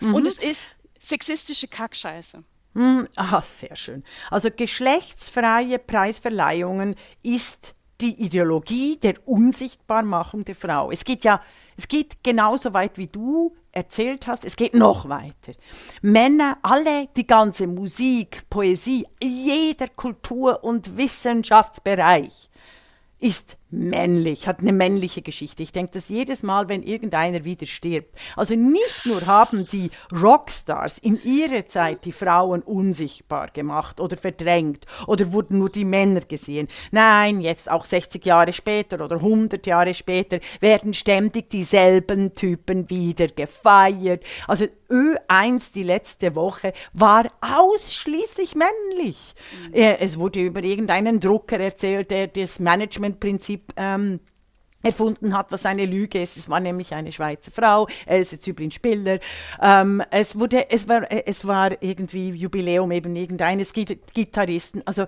[0.00, 0.14] Mhm.
[0.14, 2.42] Und es ist sexistische Kackscheiße.
[2.74, 3.08] Mhm.
[3.16, 4.04] Ah, sehr schön.
[4.30, 10.90] Also geschlechtsfreie Preisverleihungen ist die Ideologie der Unsichtbarmachung der Frau.
[10.90, 11.40] Es geht ja,
[11.78, 15.52] es geht genauso weit wie du erzählt hast, es geht noch weiter.
[16.02, 22.50] Männer, alle, die ganze Musik, Poesie, jeder Kultur- und Wissenschaftsbereich
[23.20, 25.62] ist männlich, hat eine männliche Geschichte.
[25.62, 28.14] Ich denke das jedes Mal, wenn irgendeiner wieder stirbt.
[28.36, 34.86] Also nicht nur haben die Rockstars in ihrer Zeit die Frauen unsichtbar gemacht oder verdrängt
[35.06, 36.68] oder wurden nur die Männer gesehen.
[36.90, 43.28] Nein, jetzt auch 60 Jahre später oder 100 Jahre später werden ständig dieselben Typen wieder
[43.28, 44.24] gefeiert.
[44.46, 49.34] Also Ö1 die letzte Woche war ausschließlich männlich.
[49.68, 49.74] Mhm.
[49.74, 54.20] Es wurde über irgendeinen Drucker erzählt, der das Managementprinzip Prinzip ähm,
[54.82, 56.36] erfunden hat, was eine Lüge ist.
[56.36, 59.18] Es war nämlich eine Schweizer Frau, es ist Zyblin Spiller.
[59.60, 60.36] Ähm, es,
[60.68, 64.82] es, war, es war irgendwie Jubiläum eben irgendeines Gitarristen.
[64.84, 65.06] Also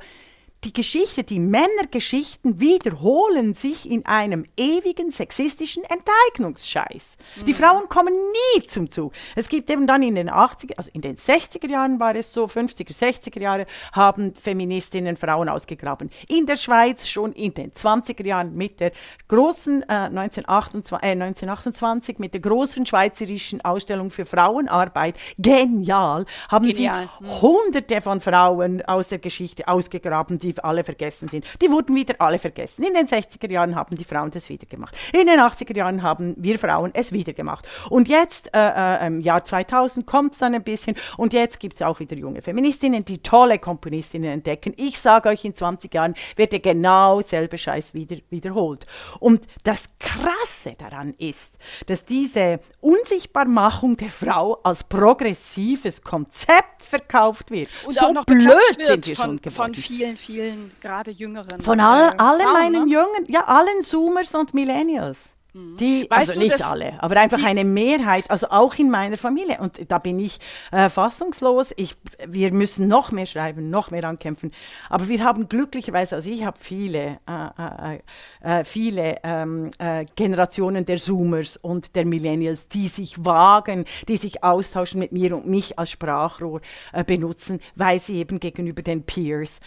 [0.65, 7.05] die Geschichte, die Männergeschichten wiederholen sich in einem ewigen sexistischen Enteignungsscheiß.
[7.37, 7.45] Mhm.
[7.47, 9.15] Die Frauen kommen nie zum Zug.
[9.37, 12.45] Es gibt eben dann in den 80er, also in den 60er Jahren war es so,
[12.45, 16.11] 50er, 60er Jahre haben Feministinnen Frauen ausgegraben.
[16.29, 18.93] In der Schweiz schon in den 20er Jahren mit der
[19.29, 27.09] großen äh, 1928, äh, 1928 mit der großen schweizerischen Ausstellung für Frauenarbeit, genial, haben genial.
[27.19, 31.45] sie hunderte von Frauen aus der Geschichte ausgegraben, die die alle vergessen sind.
[31.61, 32.85] Die wurden wieder alle vergessen.
[32.85, 34.97] In den 60er Jahren haben die Frauen das wieder gemacht.
[35.13, 37.67] In den 80er Jahren haben wir Frauen es wieder gemacht.
[37.89, 38.59] Und jetzt, äh,
[39.05, 40.97] äh, im Jahr 2000, kommt es dann ein bisschen.
[41.17, 44.75] Und jetzt gibt es auch wieder junge Feministinnen, die tolle Komponistinnen entdecken.
[44.77, 48.87] Ich sage euch, in 20 Jahren wird der genau selbe Scheiß wieder wiederholt.
[49.19, 51.53] Und das Krasse daran ist,
[51.87, 57.69] dass diese Unsichtbarmachung der Frau als progressives Konzept verkauft wird.
[57.85, 59.75] Und so blöd sind wir schon geworden.
[59.75, 61.61] Von vielen, vielen vielen, gerade jüngeren.
[61.61, 62.93] Von all, äh, allen Frauen, meinen ne?
[62.95, 65.19] Jungen, ja, allen Zoomers und Millennials.
[65.53, 69.59] Die, Weißt also du, nicht alle, aber einfach eine Mehrheit, also auch in meiner Familie.
[69.59, 70.39] Und da bin ich
[70.71, 71.73] äh, fassungslos.
[71.77, 74.53] Ich, wir müssen noch mehr schreiben, noch mehr ankämpfen.
[74.89, 80.85] Aber wir haben glücklicherweise, also ich habe viele, äh, äh, äh, viele ähm, äh, Generationen
[80.85, 85.79] der Zoomers und der Millennials, die sich wagen, die sich austauschen mit mir und mich
[85.81, 86.61] als Sprachrohr
[86.93, 89.61] äh, benutzen, weil sie eben gegenüber den Peers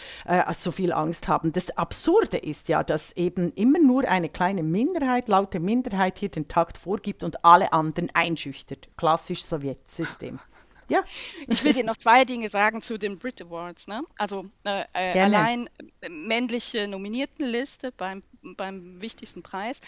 [0.53, 1.51] so viel Angst haben.
[1.51, 5.72] Das Absurde ist ja, dass eben immer nur eine kleine Minderheit, laute Minderheit
[6.17, 8.87] hier den Takt vorgibt und alle anderen einschüchtert.
[8.97, 10.39] Klassisch Sowjetsystem.
[10.89, 11.01] Ja,
[11.47, 13.87] Ich will dir noch zwei Dinge sagen zu den Brit Awards.
[13.87, 14.01] Ne?
[14.17, 15.69] Also äh, äh, allein
[16.01, 18.21] äh, männliche Nominiertenliste beim,
[18.57, 19.79] beim wichtigsten Preis.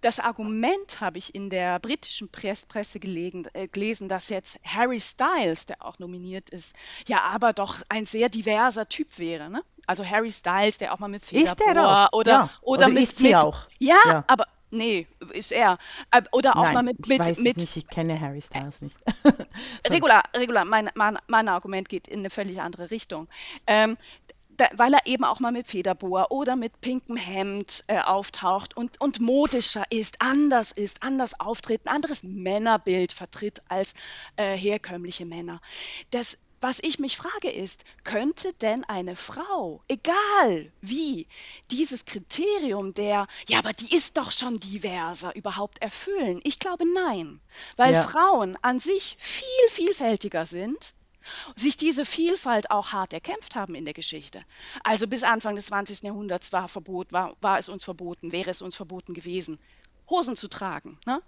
[0.00, 5.00] Das Argument habe ich in der britischen Press Presse gelegen, äh, gelesen, dass jetzt Harry
[5.00, 6.76] Styles, der auch nominiert ist,
[7.08, 9.50] ja aber doch ein sehr diverser Typ wäre.
[9.50, 9.62] Ne?
[9.88, 12.42] Also Harry Styles, der auch mal mit Federbohr oder, Ja.
[12.44, 13.66] oder, Oder mit, ist sie mit auch?
[13.80, 14.24] Ja, Ja.
[14.28, 15.78] aber nee, ist er.
[16.10, 18.42] Äh, Oder auch nein, mal mit, ich mit, weiß es mit nicht, ich kenne Harry
[18.42, 18.96] Styles nicht.
[19.90, 23.28] Regular, regular, mein, mein, mein Argument geht in eine völlig andere Richtung.
[23.66, 23.96] Ähm,
[24.58, 29.00] da, weil er eben auch mal mit Federbohr oder mit pinkem Hemd äh, auftaucht und,
[29.00, 33.94] und modischer ist, anders ist, anders auftritt, ein anderes Männerbild vertritt als
[34.36, 35.60] äh, herkömmliche Männer.
[36.10, 41.26] Das, was ich mich frage ist, könnte denn eine Frau, egal wie,
[41.70, 46.40] dieses Kriterium der, ja, aber die ist doch schon diverser, überhaupt erfüllen?
[46.44, 47.40] Ich glaube nein,
[47.76, 48.02] weil Ja.
[48.04, 50.94] Frauen an sich viel vielfältiger sind
[51.56, 54.40] sich diese Vielfalt auch hart erkämpft haben in der Geschichte.
[54.82, 56.02] Also bis Anfang des 20.
[56.02, 59.58] Jahrhunderts war, Verbot, war, war es uns verboten, wäre es uns verboten gewesen,
[60.10, 60.98] Hosen zu tragen.
[61.06, 61.22] Ne?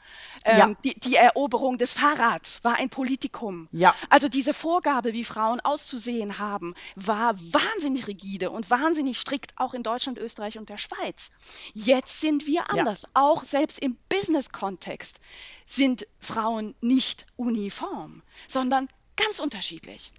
[0.46, 0.66] Ja.
[0.66, 3.68] Ähm, die, die Eroberung des Fahrrads war ein Politikum.
[3.72, 3.94] Ja.
[4.08, 9.82] Also diese Vorgabe, wie Frauen auszusehen haben, war wahnsinnig rigide und wahnsinnig strikt, auch in
[9.82, 11.30] Deutschland, Österreich und der Schweiz.
[11.74, 13.04] Jetzt sind wir anders.
[13.14, 15.20] Auch selbst im Business-Kontext
[15.66, 20.12] sind Frauen nicht uniform, sondern ganz unterschiedlich.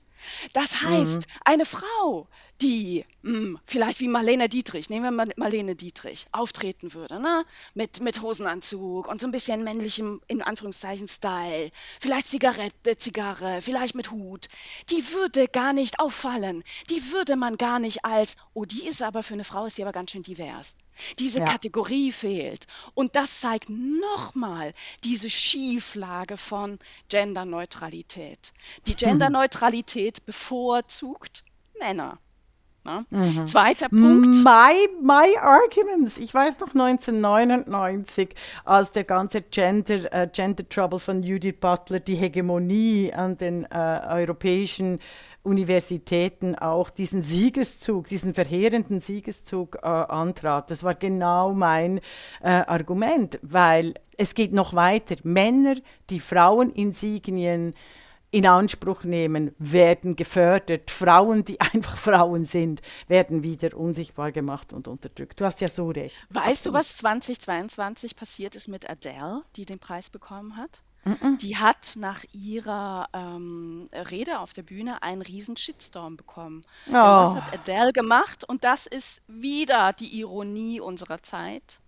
[0.54, 2.28] Das heißt, eine Frau,
[2.62, 7.46] die mh, vielleicht wie Marlene Dietrich, nehmen wir mal Marlene Dietrich, auftreten würde, ne?
[7.74, 13.96] mit, mit Hosenanzug und so ein bisschen männlichem, in Anführungszeichen, Style, vielleicht Zigarette, Zigarre, vielleicht
[13.96, 14.48] mit Hut,
[14.90, 16.64] die würde gar nicht auffallen.
[16.90, 19.84] Die würde man gar nicht als, oh, die ist aber für eine Frau, ist sie
[19.84, 20.76] aber ganz schön divers.
[21.20, 21.46] Diese Ja.
[21.46, 22.68] Kategorie fehlt.
[22.94, 28.54] Und das zeigt nochmal diese Schieflage von Genderneutralität.
[28.88, 31.44] Die Genderneutralität bevorzugt
[31.80, 32.20] Männer.
[32.84, 33.46] Ne?
[33.46, 34.36] Zweiter Punkt.
[34.44, 36.18] My, my Arguments.
[36.18, 38.30] Ich weiß noch 1999,
[38.66, 44.02] als der ganze Gender, äh, Gender Trouble von Judith Butler die Hegemonie an den äh,
[44.10, 45.00] europäischen
[45.44, 50.70] Universitäten auch diesen Siegeszug, diesen verheerenden Siegeszug äh, antrat.
[50.70, 52.00] Das war genau mein
[52.42, 55.16] äh, Argument, weil es geht noch weiter.
[55.24, 55.76] Männer,
[56.10, 57.74] die Fraueninsignien
[58.32, 60.90] in Anspruch nehmen, werden gefördert.
[60.90, 65.40] Frauen, die einfach Frauen sind, werden wieder unsichtbar gemacht und unterdrückt.
[65.40, 66.16] Du hast ja so recht.
[66.30, 70.82] Weißt du, was 2022 passiert ist mit Adele, die den Preis bekommen hat?
[71.42, 76.64] Die hat nach ihrer ähm, Rede auf der Bühne einen riesen Shitstorm bekommen.
[76.86, 77.36] Was Oh.
[77.38, 78.48] hat Adele gemacht?
[78.48, 81.81] Und das ist wieder die Ironie unserer Zeit.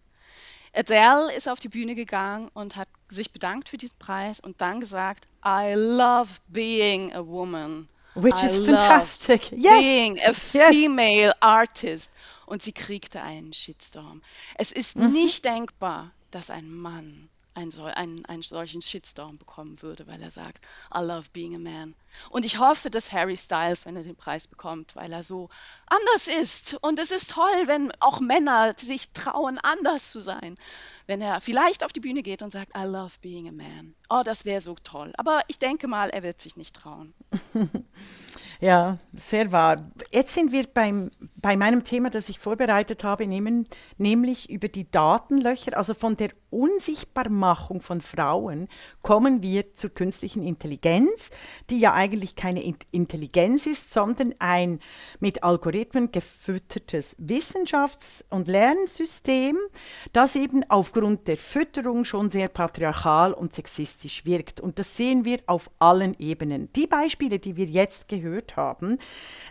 [0.76, 4.80] Adele ist auf die Bühne gegangen und hat sich bedankt für diesen Preis und dann
[4.80, 7.88] gesagt, I love being a woman.
[8.16, 9.52] Which I is fantastic.
[9.52, 9.80] Yes.
[9.80, 12.12] Being a female artist.
[12.46, 14.22] Und sie kriegte einen Shitstorm.
[14.56, 15.12] Es ist Mhm.
[15.12, 21.00] nicht denkbar, dass ein Mann einen, einen solchen Shitstorm bekommen würde, weil er sagt, I
[21.00, 21.96] love being a man.
[22.30, 25.50] Und ich hoffe, dass Harry Styles, wenn er den Preis bekommt, weil er so
[25.88, 26.78] anders ist.
[26.82, 30.56] Und es ist toll, wenn auch Männer sich trauen, anders zu sein.
[31.08, 33.96] Wenn er vielleicht auf die Bühne geht und sagt, I love being a man.
[34.10, 35.14] Oh, das wäre so toll.
[35.18, 37.14] Aber ich denke mal, er wird sich nicht trauen.
[38.64, 39.76] Ja, sehr wahr.
[40.10, 41.12] Jetzt sind wir beim,
[41.44, 46.30] bei meinem Thema, das ich vorbereitet habe, nehmen, nämlich über die Datenlöcher, also von der
[46.50, 48.70] Unsichtbarmachung von Frauen
[49.02, 51.32] kommen wir zur künstlichen Intelligenz,
[51.70, 54.80] die ja eigentlich keine In Intelligenz ist, sondern ein
[55.20, 59.58] mit Algorithmen gefüttertes Wissenschafts- und Lernsystem,
[60.14, 64.62] das eben aufgrund der Fütterung schon sehr patriarchal und sexistisch wirkt.
[64.62, 66.72] Und das sehen wir auf allen Ebenen.
[66.74, 69.00] Die Beispiele, die wir jetzt gehört haben,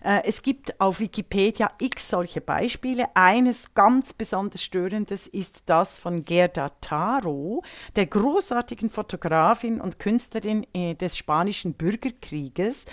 [0.03, 3.07] äh, es gibt auf Wikipedia x solche Beispiele.
[3.15, 7.63] Eines ganz besonders Störendes ist das von Gerda Taro,
[7.97, 12.85] der großartigen Fotografin und Künstlerin äh, des spanischen Bürgerkrieges,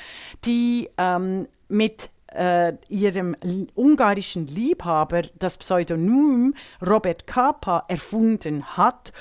[0.46, 3.36] die ähm, mit äh, ihrem
[3.76, 6.54] ungarischen Liebhaber das Pseudonym
[6.86, 9.14] Robert Capa erfunden hat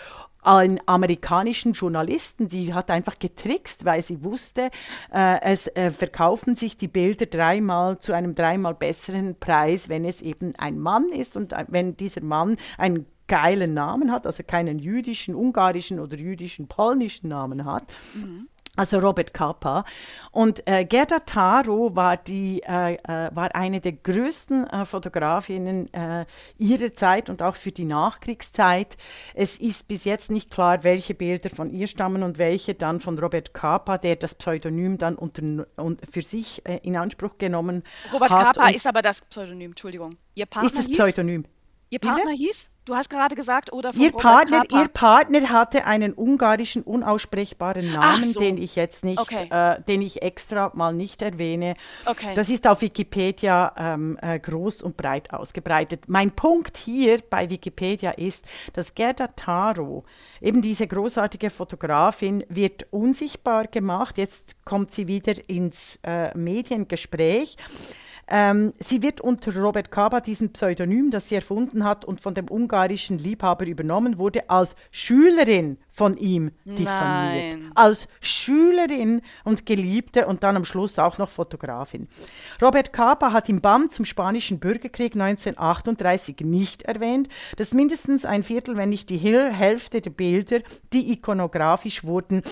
[0.42, 4.70] einen amerikanischen Journalisten, die hat einfach getrickst, weil sie wusste,
[5.12, 10.22] äh, es äh, verkaufen sich die Bilder dreimal zu einem dreimal besseren Preis, wenn es
[10.22, 14.78] eben ein Mann ist und äh, wenn dieser Mann einen geilen Namen hat, also keinen
[14.78, 17.84] jüdischen, ungarischen oder jüdischen, polnischen Namen hat.
[18.14, 18.48] Mhm
[18.78, 19.84] also Robert Capa.
[20.30, 26.26] Und äh, Gerda Taro war, die, äh, äh, war eine der größten äh, Fotografinnen äh,
[26.58, 28.96] ihrer Zeit und auch für die Nachkriegszeit.
[29.34, 33.18] Es ist bis jetzt nicht klar, welche Bilder von ihr stammen und welche dann von
[33.18, 38.30] Robert Capa, der das Pseudonym dann unter, und für sich äh, in Anspruch genommen Robert
[38.30, 38.40] hat.
[38.40, 40.16] Robert Capa ist aber das Pseudonym, Entschuldigung.
[40.34, 41.42] Ihr Partner ist das Pseudonym?
[41.42, 41.50] Hieß?
[41.90, 42.36] Ihr Partner Bitte?
[42.36, 42.70] hieß?
[42.88, 48.24] Du hast gerade gesagt, oder von ihr Partner, ihr Partner hatte einen ungarischen unaussprechbaren Namen,
[48.24, 48.40] so.
[48.40, 49.46] den ich jetzt nicht, okay.
[49.50, 51.74] äh, den ich extra mal nicht erwähne.
[52.06, 52.34] Okay.
[52.34, 56.04] Das ist auf Wikipedia ähm, äh, groß und breit ausgebreitet.
[56.08, 60.04] Mein Punkt hier bei Wikipedia ist, dass Gerda Taro,
[60.40, 64.16] eben diese großartige Fotografin, wird unsichtbar gemacht.
[64.16, 67.58] Jetzt kommt sie wieder ins äh, Mediengespräch.
[68.30, 72.50] Ähm, sie wird unter Robert Kaba, diesem Pseudonym, das sie erfunden hat und von dem
[72.50, 76.86] ungarischen Liebhaber übernommen wurde, als Schülerin von ihm diffamiert.
[76.86, 77.72] Nein.
[77.74, 82.06] Als Schülerin und Geliebte und dann am Schluss auch noch Fotografin.
[82.60, 88.76] Robert Capa hat im BAM zum Spanischen Bürgerkrieg 1938 nicht erwähnt, dass mindestens ein Viertel,
[88.76, 90.60] wenn nicht die Hälfte der Bilder,
[90.92, 92.42] die ikonografisch wurden,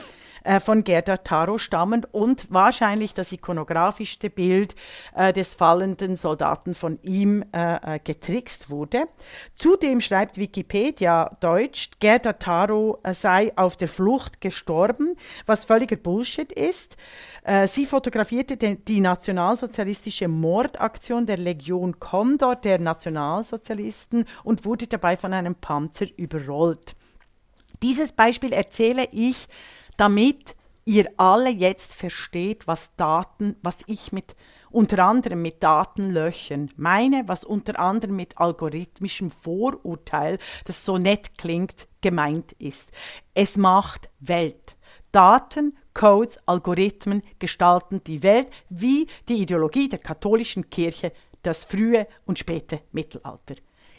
[0.47, 4.77] äh, von Gerda Taro stammen und wahrscheinlich das ikonografischste Bild
[5.15, 9.09] äh, des fallenden Soldaten von ihm äh, äh, getrickst wurde.
[9.55, 15.17] Zudem schreibt Wikipedia Deutsch, Gerda Taro äh, sei auf der Flucht gestorben,
[15.47, 16.97] was völliger Bullshit ist.
[17.43, 25.17] Äh, sie fotografierte den, die nationalsozialistische Mordaktion der Legion Condor der Nationalsozialisten und wurde dabei
[25.17, 26.95] von einem Panzer überrollt.
[27.83, 29.49] Dieses Beispiel erzähle ich
[29.97, 34.37] damit ihr alle jetzt versteht, was Daten, was ich mit
[34.71, 41.89] unter anderem mit Datenlöchern meine, was unter anderem mit algorithmischem Vorurteil, das so nett klingt,
[42.03, 42.91] gemeint ist.
[43.35, 44.77] Es macht Welt.
[45.13, 52.39] Daten, Codes, Algorithmen gestalten die Welt wie die Ideologie der katholischen Kirche das frühe und
[52.39, 53.55] späte Mittelalter.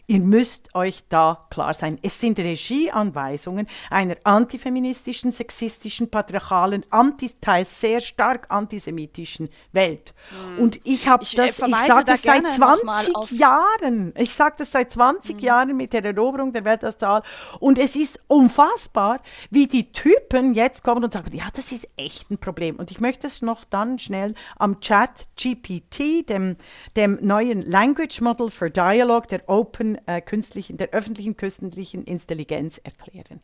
[0.09, 1.99] Ihr müsst euch da klar sein.
[2.01, 10.13] Es sind Regieanweisungen einer antifeministischen, sexistischen, patriarchalen, anti, teils sehr stark antisemitischen Welt.
[10.29, 10.63] Hm.
[10.63, 14.13] Und ich habe das, ich sage das seit 20 Jahren.
[14.15, 15.43] Ich sage das seit 20 hm.
[15.43, 17.21] Jahren mit der Eroberung der Welt als Zahl.
[17.59, 22.31] Und es ist unfassbar, wie die Typen jetzt kommen und sagen, ja, das ist echt
[22.31, 22.77] ein Problem.
[22.77, 26.55] Und ich möchte es noch dann schnell am Chat GPT, dem,
[26.95, 33.41] dem neuen Language Model for Dialogue, der Open äh, künstlichen, der öffentlichen künstlichen Intelligenz erklären.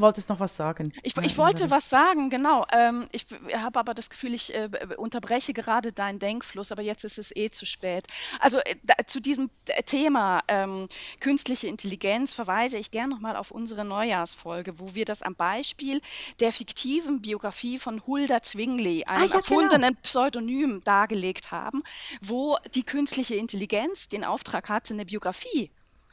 [0.00, 0.94] Du wolltest noch was sagen.
[1.02, 2.64] Ich, ich wollte was sagen, genau.
[2.72, 7.18] Ähm, ich habe aber das Gefühl, ich äh, unterbreche gerade deinen Denkfluss, aber jetzt ist
[7.18, 8.06] es eh zu spät.
[8.38, 9.50] Also äh, zu diesem
[9.84, 10.88] Thema ähm,
[11.20, 16.00] künstliche Intelligenz verweise ich gerne nochmal auf unsere Neujahrsfolge, wo wir das am Beispiel
[16.40, 19.36] der fiktiven Biografie von Hulda Zwingli, einem ah, ja, genau.
[19.36, 20.00] erfundenen genau.
[20.02, 21.82] Pseudonym, dargelegt haben,
[22.22, 25.70] wo die künstliche Intelligenz den Auftrag hatte, eine Biografie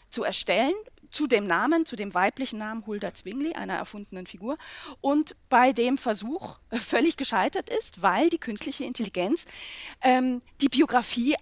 [0.10, 0.74] zu erstellen
[1.10, 4.58] zu dem Namen, zu dem weiblichen Namen Hulda Zwingli, einer erfundenen Figur,
[5.02, 9.46] und bei dem Versuch völlig gescheitert ist, weil die künstliche Intelligenz
[10.02, 11.36] ähm, die Biografie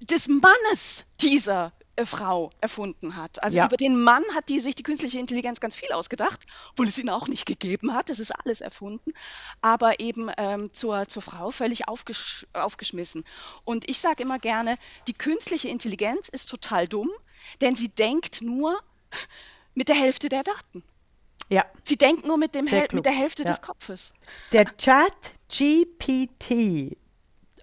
[0.00, 3.42] des Mannes dieser äh, Frau erfunden hat.
[3.42, 3.66] Also ja.
[3.66, 7.10] über den Mann hat die sich die künstliche Intelligenz ganz viel ausgedacht, obwohl es ihn
[7.10, 8.10] auch nicht gegeben hat.
[8.10, 9.12] Es ist alles erfunden,
[9.60, 13.24] aber eben ähm, zur, zur Frau völlig aufgesch aufgeschmissen.
[13.64, 14.76] Und ich sage immer gerne,
[15.06, 17.10] die künstliche Intelligenz ist total dumm,
[17.60, 18.80] denn sie denkt nur
[19.74, 20.82] mit der Hälfte der Daten.
[21.48, 21.66] Ja.
[21.82, 23.48] Sie denkt nur mit, dem Hel mit der Hälfte ja.
[23.48, 24.12] des Kopfes.
[24.52, 26.96] Der Chat GPT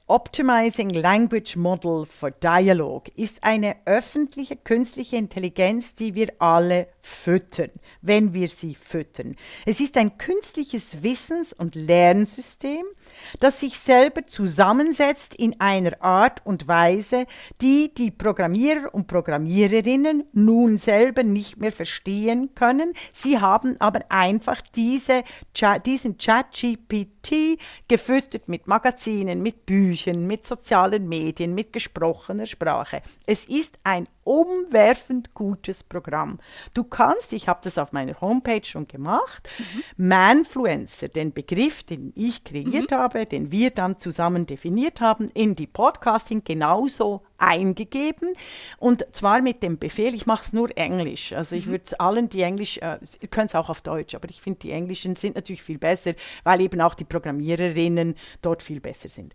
[0.10, 8.34] Optimizing Language Model for Dialogue ist eine öffentliche künstliche Intelligenz, die wir alle füttern, wenn
[8.34, 9.36] wir sie füttern.
[9.66, 12.86] Es ist ein künstliches Wissens- und Lernsystem,
[13.39, 17.26] das sich selber zusammensetzt in einer Art und Weise,
[17.62, 22.93] die die Programmierer und Programmiererinnen nun selber nicht mehr verstehen können.
[23.12, 25.24] Sie haben aber einfach diese,
[25.86, 33.01] diesen ChatGPT gefüttert mit Magazinen, mit Büchern mit sozialen Medien, mit gesprochener Sprache.
[33.26, 36.39] Es ist ein umwerfend gutes Programm.
[36.74, 40.07] Du kannst, ich habe das auf meiner Homepage schon gemacht, mhm.
[40.07, 42.95] Manfluencer, den Begriff, den ich kreiert mhm.
[42.95, 48.33] habe, den wir dann zusammen definiert haben, in die Podcasting genauso eingegeben
[48.77, 51.33] und zwar mit dem Befehl, ich mache es nur Englisch.
[51.33, 51.71] Also ich mhm.
[51.71, 54.71] würde allen, die Englisch, äh, ihr könnt es auch auf Deutsch, aber ich finde die
[54.71, 56.13] Englischen sind natürlich viel besser,
[56.43, 59.33] weil eben auch die Programmiererinnen dort viel besser sind.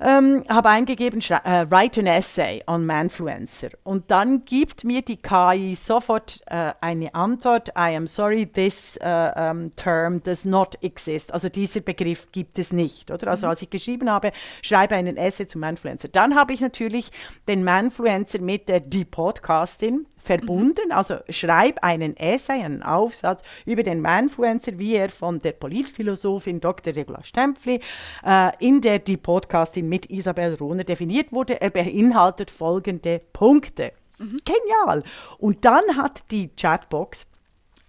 [0.00, 5.74] Ähm, habe eingegeben, äh, write an essay on Manfluencer und dann gibt mir die KI
[5.74, 11.32] sofort äh, eine Antwort, I am sorry, this uh, um, term does not exist.
[11.32, 13.28] Also dieser Begriff gibt es nicht, oder?
[13.28, 13.50] Also mhm.
[13.50, 14.32] als ich geschrieben habe,
[14.62, 16.08] schreibe einen Essay zu Manfluencer.
[16.08, 17.10] Dann habe ich natürlich
[17.48, 20.86] den Manfluencer mit der Die Podcastin verbunden.
[20.86, 20.92] Mhm.
[20.92, 26.96] Also schreib einen Essay, einen Aufsatz über den Manfluencer, wie er von der Politphilosophin Dr.
[26.96, 27.80] Regula Stempfli
[28.24, 31.60] äh, in der Die Podcastin mit Isabel Rohner definiert wurde.
[31.60, 33.92] Er beinhaltet folgende Punkte.
[34.18, 34.36] Mhm.
[34.44, 35.02] Genial!
[35.38, 37.26] Und dann hat die Chatbox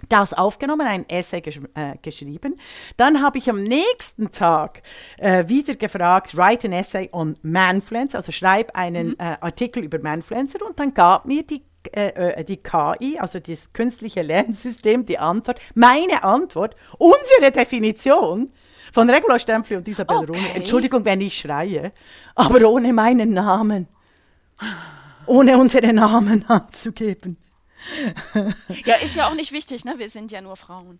[0.09, 2.59] das aufgenommen, ein Essay gesch äh, geschrieben.
[2.97, 4.81] Dann habe ich am nächsten Tag
[5.17, 9.15] äh, wieder gefragt, write an Essay on Manfluencer, also schreib einen mhm.
[9.19, 13.73] äh, Artikel über Manfluencer und dann gab mir die, äh, äh, die KI, also das
[13.73, 18.51] künstliche Lernsystem, die Antwort, meine Antwort, unsere Definition
[18.93, 20.31] von Regula Stempfli und Isabel okay.
[20.31, 20.55] Rune.
[20.55, 21.91] Entschuldigung, wenn ich schreie,
[22.35, 23.87] aber ohne meinen Namen.
[25.27, 27.37] Ohne unsere Namen anzugeben
[28.85, 29.97] ja, ist ja auch nicht wichtig, ne?
[29.97, 30.99] Wir sind ja nur Frauen.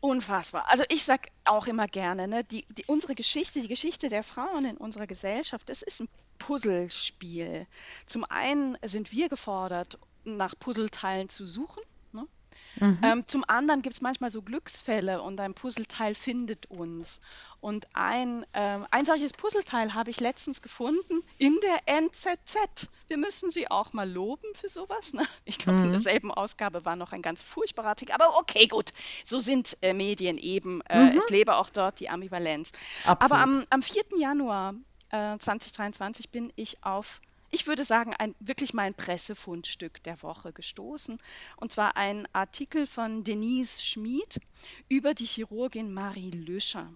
[0.00, 0.68] Unfassbar.
[0.68, 4.64] Also ich sage auch immer gerne, ne, die, die, unsere Geschichte, die Geschichte der Frauen
[4.64, 7.66] in unserer Gesellschaft, das ist ein Puzzlespiel.
[8.06, 11.82] Zum einen sind wir gefordert, nach Puzzleteilen zu suchen.
[12.80, 12.98] Mhm.
[13.02, 17.20] Ähm, zum anderen gibt es manchmal so Glücksfälle und ein Puzzleteil findet uns.
[17.60, 22.88] Und ein, äh, ein solches Puzzleteil habe ich letztens gefunden in der NZZ.
[23.08, 25.12] Wir müssen sie auch mal loben für sowas.
[25.12, 25.24] Ne?
[25.44, 25.86] Ich glaube, mhm.
[25.86, 28.14] in derselben Ausgabe war noch ein ganz furchtbarer Artikel.
[28.14, 28.92] Aber okay, gut,
[29.24, 30.82] so sind äh, Medien eben.
[30.82, 31.18] Äh, mhm.
[31.18, 32.70] Es lebe auch dort die Ambivalenz.
[33.04, 33.32] Absolut.
[33.32, 34.04] Aber am, am 4.
[34.18, 34.74] Januar
[35.10, 41.18] 2023 äh, bin ich auf ich würde sagen, ein, wirklich mein Pressefundstück der Woche gestoßen.
[41.56, 44.40] Und zwar ein Artikel von Denise Schmid
[44.88, 46.92] über die Chirurgin Marie Löscher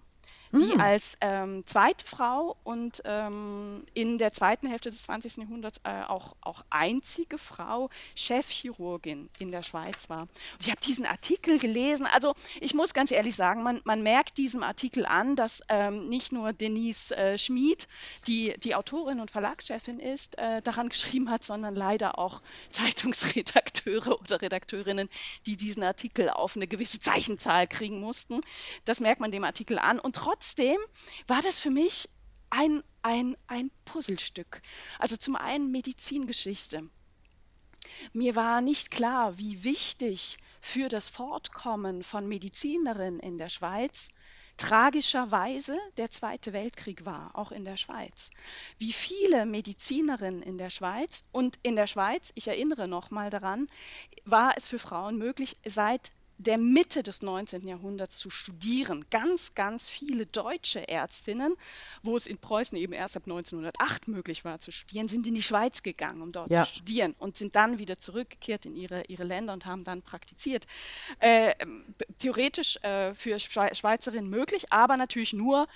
[0.53, 0.81] die mhm.
[0.81, 5.37] als ähm, zweite Frau und ähm, in der zweiten Hälfte des 20.
[5.37, 10.21] Jahrhunderts äh, auch, auch einzige Frau Chefchirurgin in der Schweiz war.
[10.21, 12.05] Und ich habe diesen Artikel gelesen.
[12.05, 16.31] Also ich muss ganz ehrlich sagen, man, man merkt diesem Artikel an, dass ähm, nicht
[16.31, 17.87] nur Denise äh, Schmid,
[18.27, 24.39] die, die Autorin und Verlagschefin ist, äh, daran geschrieben hat, sondern leider auch Zeitungsredakteure oder
[24.39, 25.09] Redakteurinnen,
[25.47, 28.41] die diesen Artikel auf eine gewisse Zeichenzahl kriegen mussten.
[28.85, 29.97] Das merkt man dem Artikel an.
[29.97, 30.77] Und trotzdem trotzdem
[31.27, 32.09] war das für mich
[32.49, 34.61] ein, ein, ein Puzzlestück.
[34.99, 36.89] Also zum einen Medizingeschichte.
[38.11, 44.09] Mir war nicht klar, wie wichtig für das Fortkommen von Medizinerinnen in der Schweiz
[44.57, 48.29] tragischerweise der Zweite Weltkrieg war, auch in der Schweiz.
[48.77, 53.67] Wie viele Medizinerinnen in der Schweiz und in der Schweiz, ich erinnere noch mal daran,
[54.25, 57.67] war es für Frauen möglich, seit der Mitte des 19.
[57.67, 59.05] Jahrhunderts zu studieren.
[59.09, 61.55] Ganz, ganz viele deutsche Ärztinnen,
[62.01, 65.43] wo es in Preußen eben erst ab 1908 möglich war zu studieren, sind in die
[65.43, 66.63] Schweiz gegangen, um dort ja.
[66.63, 70.65] zu studieren und sind dann wieder zurückgekehrt in ihre, ihre Länder und haben dann praktiziert.
[71.19, 71.53] Äh,
[72.19, 75.67] theoretisch äh, für Schweizerinnen möglich, aber natürlich nur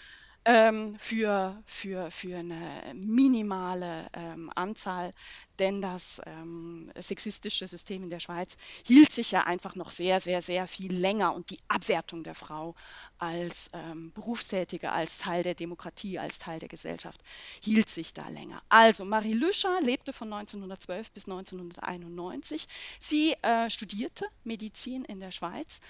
[0.46, 5.14] ähm, für, für, für eine minimale ähm, Anzahl,
[5.60, 10.42] denn das ähm, sexistische System in der Schweiz hielt sich ja einfach noch sehr, sehr,
[10.42, 12.76] sehr viel länger und die Abwertung der Frau
[13.18, 17.24] als ähm, Berufstätige, als Teil der Demokratie, als Teil der Gesellschaft
[17.62, 18.62] hielt sich da länger.
[18.70, 22.68] Also Marie Lüscher lebte von 1912 bis 1991.
[23.00, 25.82] Sie äh, studierte Medizin in der Schweiz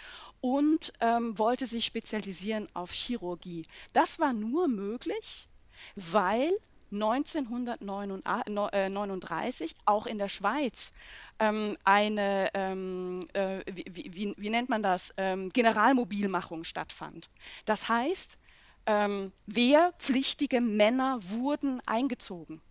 [0.42, 3.68] und ähm, wollte sich spezialisieren auf Chirurgie.
[3.94, 5.48] Das war nur möglich,
[5.96, 6.52] weil
[6.92, 10.94] 1939 auch in der Schweiz
[11.40, 17.30] ähm, eine, ähm, äh, wie, wie, wie, nennt man das, ähm, Generalmobilmachung stattfand.
[17.66, 18.40] Das heißt,
[18.86, 22.62] ähm, wehrpflichtige Männer wurden eingezogen.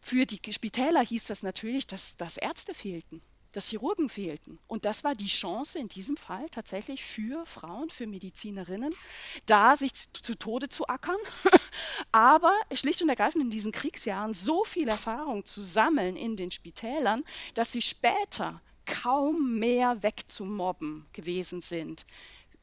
[0.00, 3.20] Für die Spitäler hieß das natürlich, dass, dass Ärzte fehlten
[3.56, 4.58] dass Chirurgen fehlten.
[4.66, 8.94] Und das war die Chance in diesem Fall tatsächlich für Frauen, für Medizinerinnen,
[9.46, 11.16] da sich zu Tode zu ackern,
[12.12, 17.24] aber schlicht und ergreifend in diesen Kriegsjahren so viel Erfahrung zu sammeln in den Spitälern,
[17.54, 22.04] dass sie später kaum mehr wegzumobben gewesen sind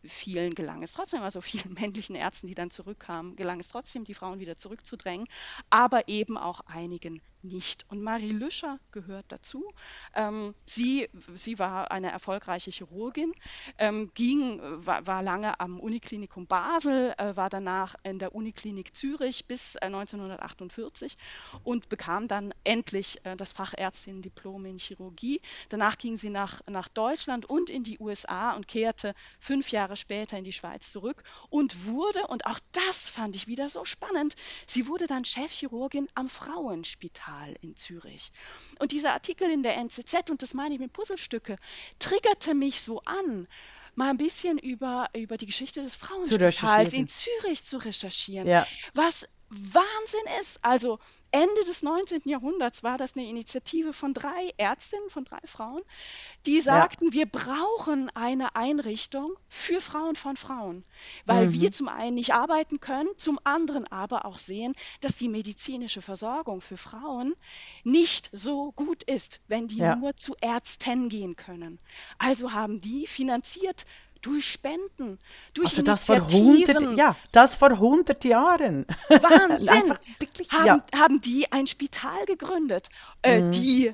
[0.06, 4.14] vielen gelang es trotzdem, also vielen männlichen Ärzten, die dann zurückkamen, gelang es trotzdem, die
[4.14, 5.28] Frauen wieder zurückzudrängen,
[5.70, 7.86] aber eben auch einigen nicht.
[7.90, 9.74] Und Marie Lüscher gehört dazu.
[10.16, 13.34] Ähm, sie, sie war eine erfolgreiche Chirurgin,
[13.78, 19.46] ähm, ging, war, war, lange am Uniklinikum Basel, äh, war danach in der Uniklinik Zürich
[19.46, 21.18] bis äh, 1948
[21.64, 25.42] und bekam dann endlich äh, das Fachärztin-Diplom in Chirurgie.
[25.70, 30.38] Danach ging sie nach, nach Deutschland und in die USA und kehrte fünf Jahre später
[30.38, 34.36] in die Schweiz zurück und wurde, und auch das fand ich wieder so spannend,
[34.68, 38.32] sie wurde dann Chefchirurgin am Frauenspital in Zürich.
[38.80, 41.58] Und dieser Artikel in der NZZ, und das meine ich mit Puzzlestücke,
[42.00, 43.48] triggerte mich so an,
[43.96, 48.48] mal ein bisschen über, über die Geschichte des Frauenspitals in Zürich zu recherchieren.
[48.48, 48.68] Ja.
[48.94, 50.64] Was Wahnsinn ist.
[50.64, 51.00] Also
[51.32, 52.22] Ende des 19.
[52.26, 55.82] Jahrhunderts war das eine Initiative von drei Ärztinnen, von drei Frauen,
[56.46, 57.14] die sagten, ja.
[57.14, 60.84] wir brauchen eine Einrichtung für Frauen von Frauen,
[61.26, 61.54] weil mhm.
[61.54, 66.62] wir zum einen nicht arbeiten können, zum anderen aber auch sehen, dass die medizinische Versorgung
[66.62, 67.34] für Frauen
[67.84, 69.96] nicht so gut ist, wenn die ja.
[69.96, 71.80] nur zu Ärzten gehen können.
[72.20, 73.88] Also haben die finanziert
[74.24, 75.20] durch Spenden,
[75.54, 78.88] durch also das vor 100, ja, das vor 100 Jahren.
[79.10, 79.94] Wahnsinn!
[80.20, 80.84] wirklich, haben, ja.
[80.96, 82.90] haben die ein Spital gegründet,
[83.22, 83.52] äh, mhm.
[83.52, 83.94] die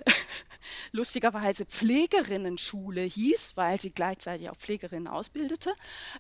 [0.92, 5.74] lustigerweise Pflegerinnenschule hieß, weil sie gleichzeitig auch Pflegerinnen ausbildete.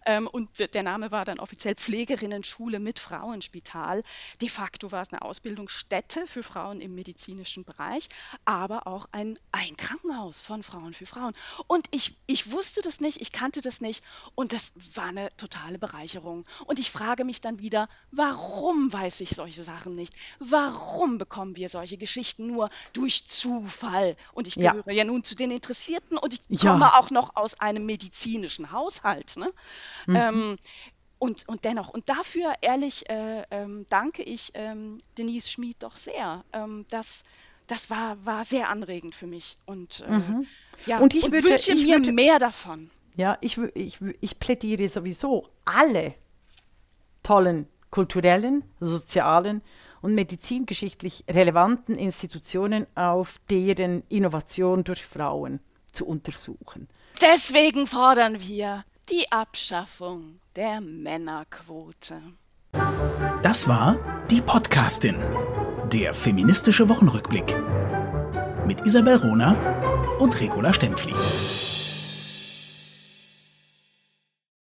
[0.05, 4.03] Ähm, und der Name war dann offiziell Pflegerinnenschule mit Frauenspital.
[4.41, 8.09] De facto war es eine Ausbildungsstätte für Frauen im medizinischen Bereich,
[8.45, 11.33] aber auch ein, ein Krankenhaus von Frauen für Frauen.
[11.67, 14.03] Und ich, ich wusste das nicht, ich kannte das nicht
[14.35, 16.45] und das war eine totale Bereicherung.
[16.65, 20.13] Und ich frage mich dann wieder, warum weiß ich solche Sachen nicht?
[20.39, 24.15] Warum bekommen wir solche Geschichten nur durch Zufall?
[24.39, 26.93] Und ich gehöre ja, ja nun zu den Interessierten und ich komme ja.
[26.97, 29.35] auch noch aus einem medizinischen Haushalt.
[29.35, 29.51] Ne?
[30.07, 30.15] Mhm.
[30.15, 30.55] Ähm,
[31.19, 36.45] und, und dennoch, und dafür ehrlich äh, ähm, danke ich ähm, Denise Schmid doch sehr.
[36.53, 37.25] Ähm, das
[37.67, 39.57] das war, war sehr anregend für mich.
[39.65, 40.47] Und, äh, mhm.
[40.85, 42.89] ja, und ich und würde, wünsche ich mir würde, mehr davon.
[43.15, 46.15] Ja, ich, ich, ich plädiere sowieso alle
[47.21, 49.61] tollen kulturellen, sozialen
[50.01, 55.59] und medizingeschichtlich relevanten Institutionen auf deren Innovation durch Frauen
[55.91, 56.87] zu untersuchen.
[57.21, 62.21] Deswegen fordern wir die Abschaffung der Männerquote.
[63.41, 63.97] Das war
[64.29, 65.15] die Podcastin,
[65.91, 67.55] der feministische Wochenrückblick
[68.65, 69.55] mit Isabel Rona
[70.19, 71.13] und Regula Stempfli.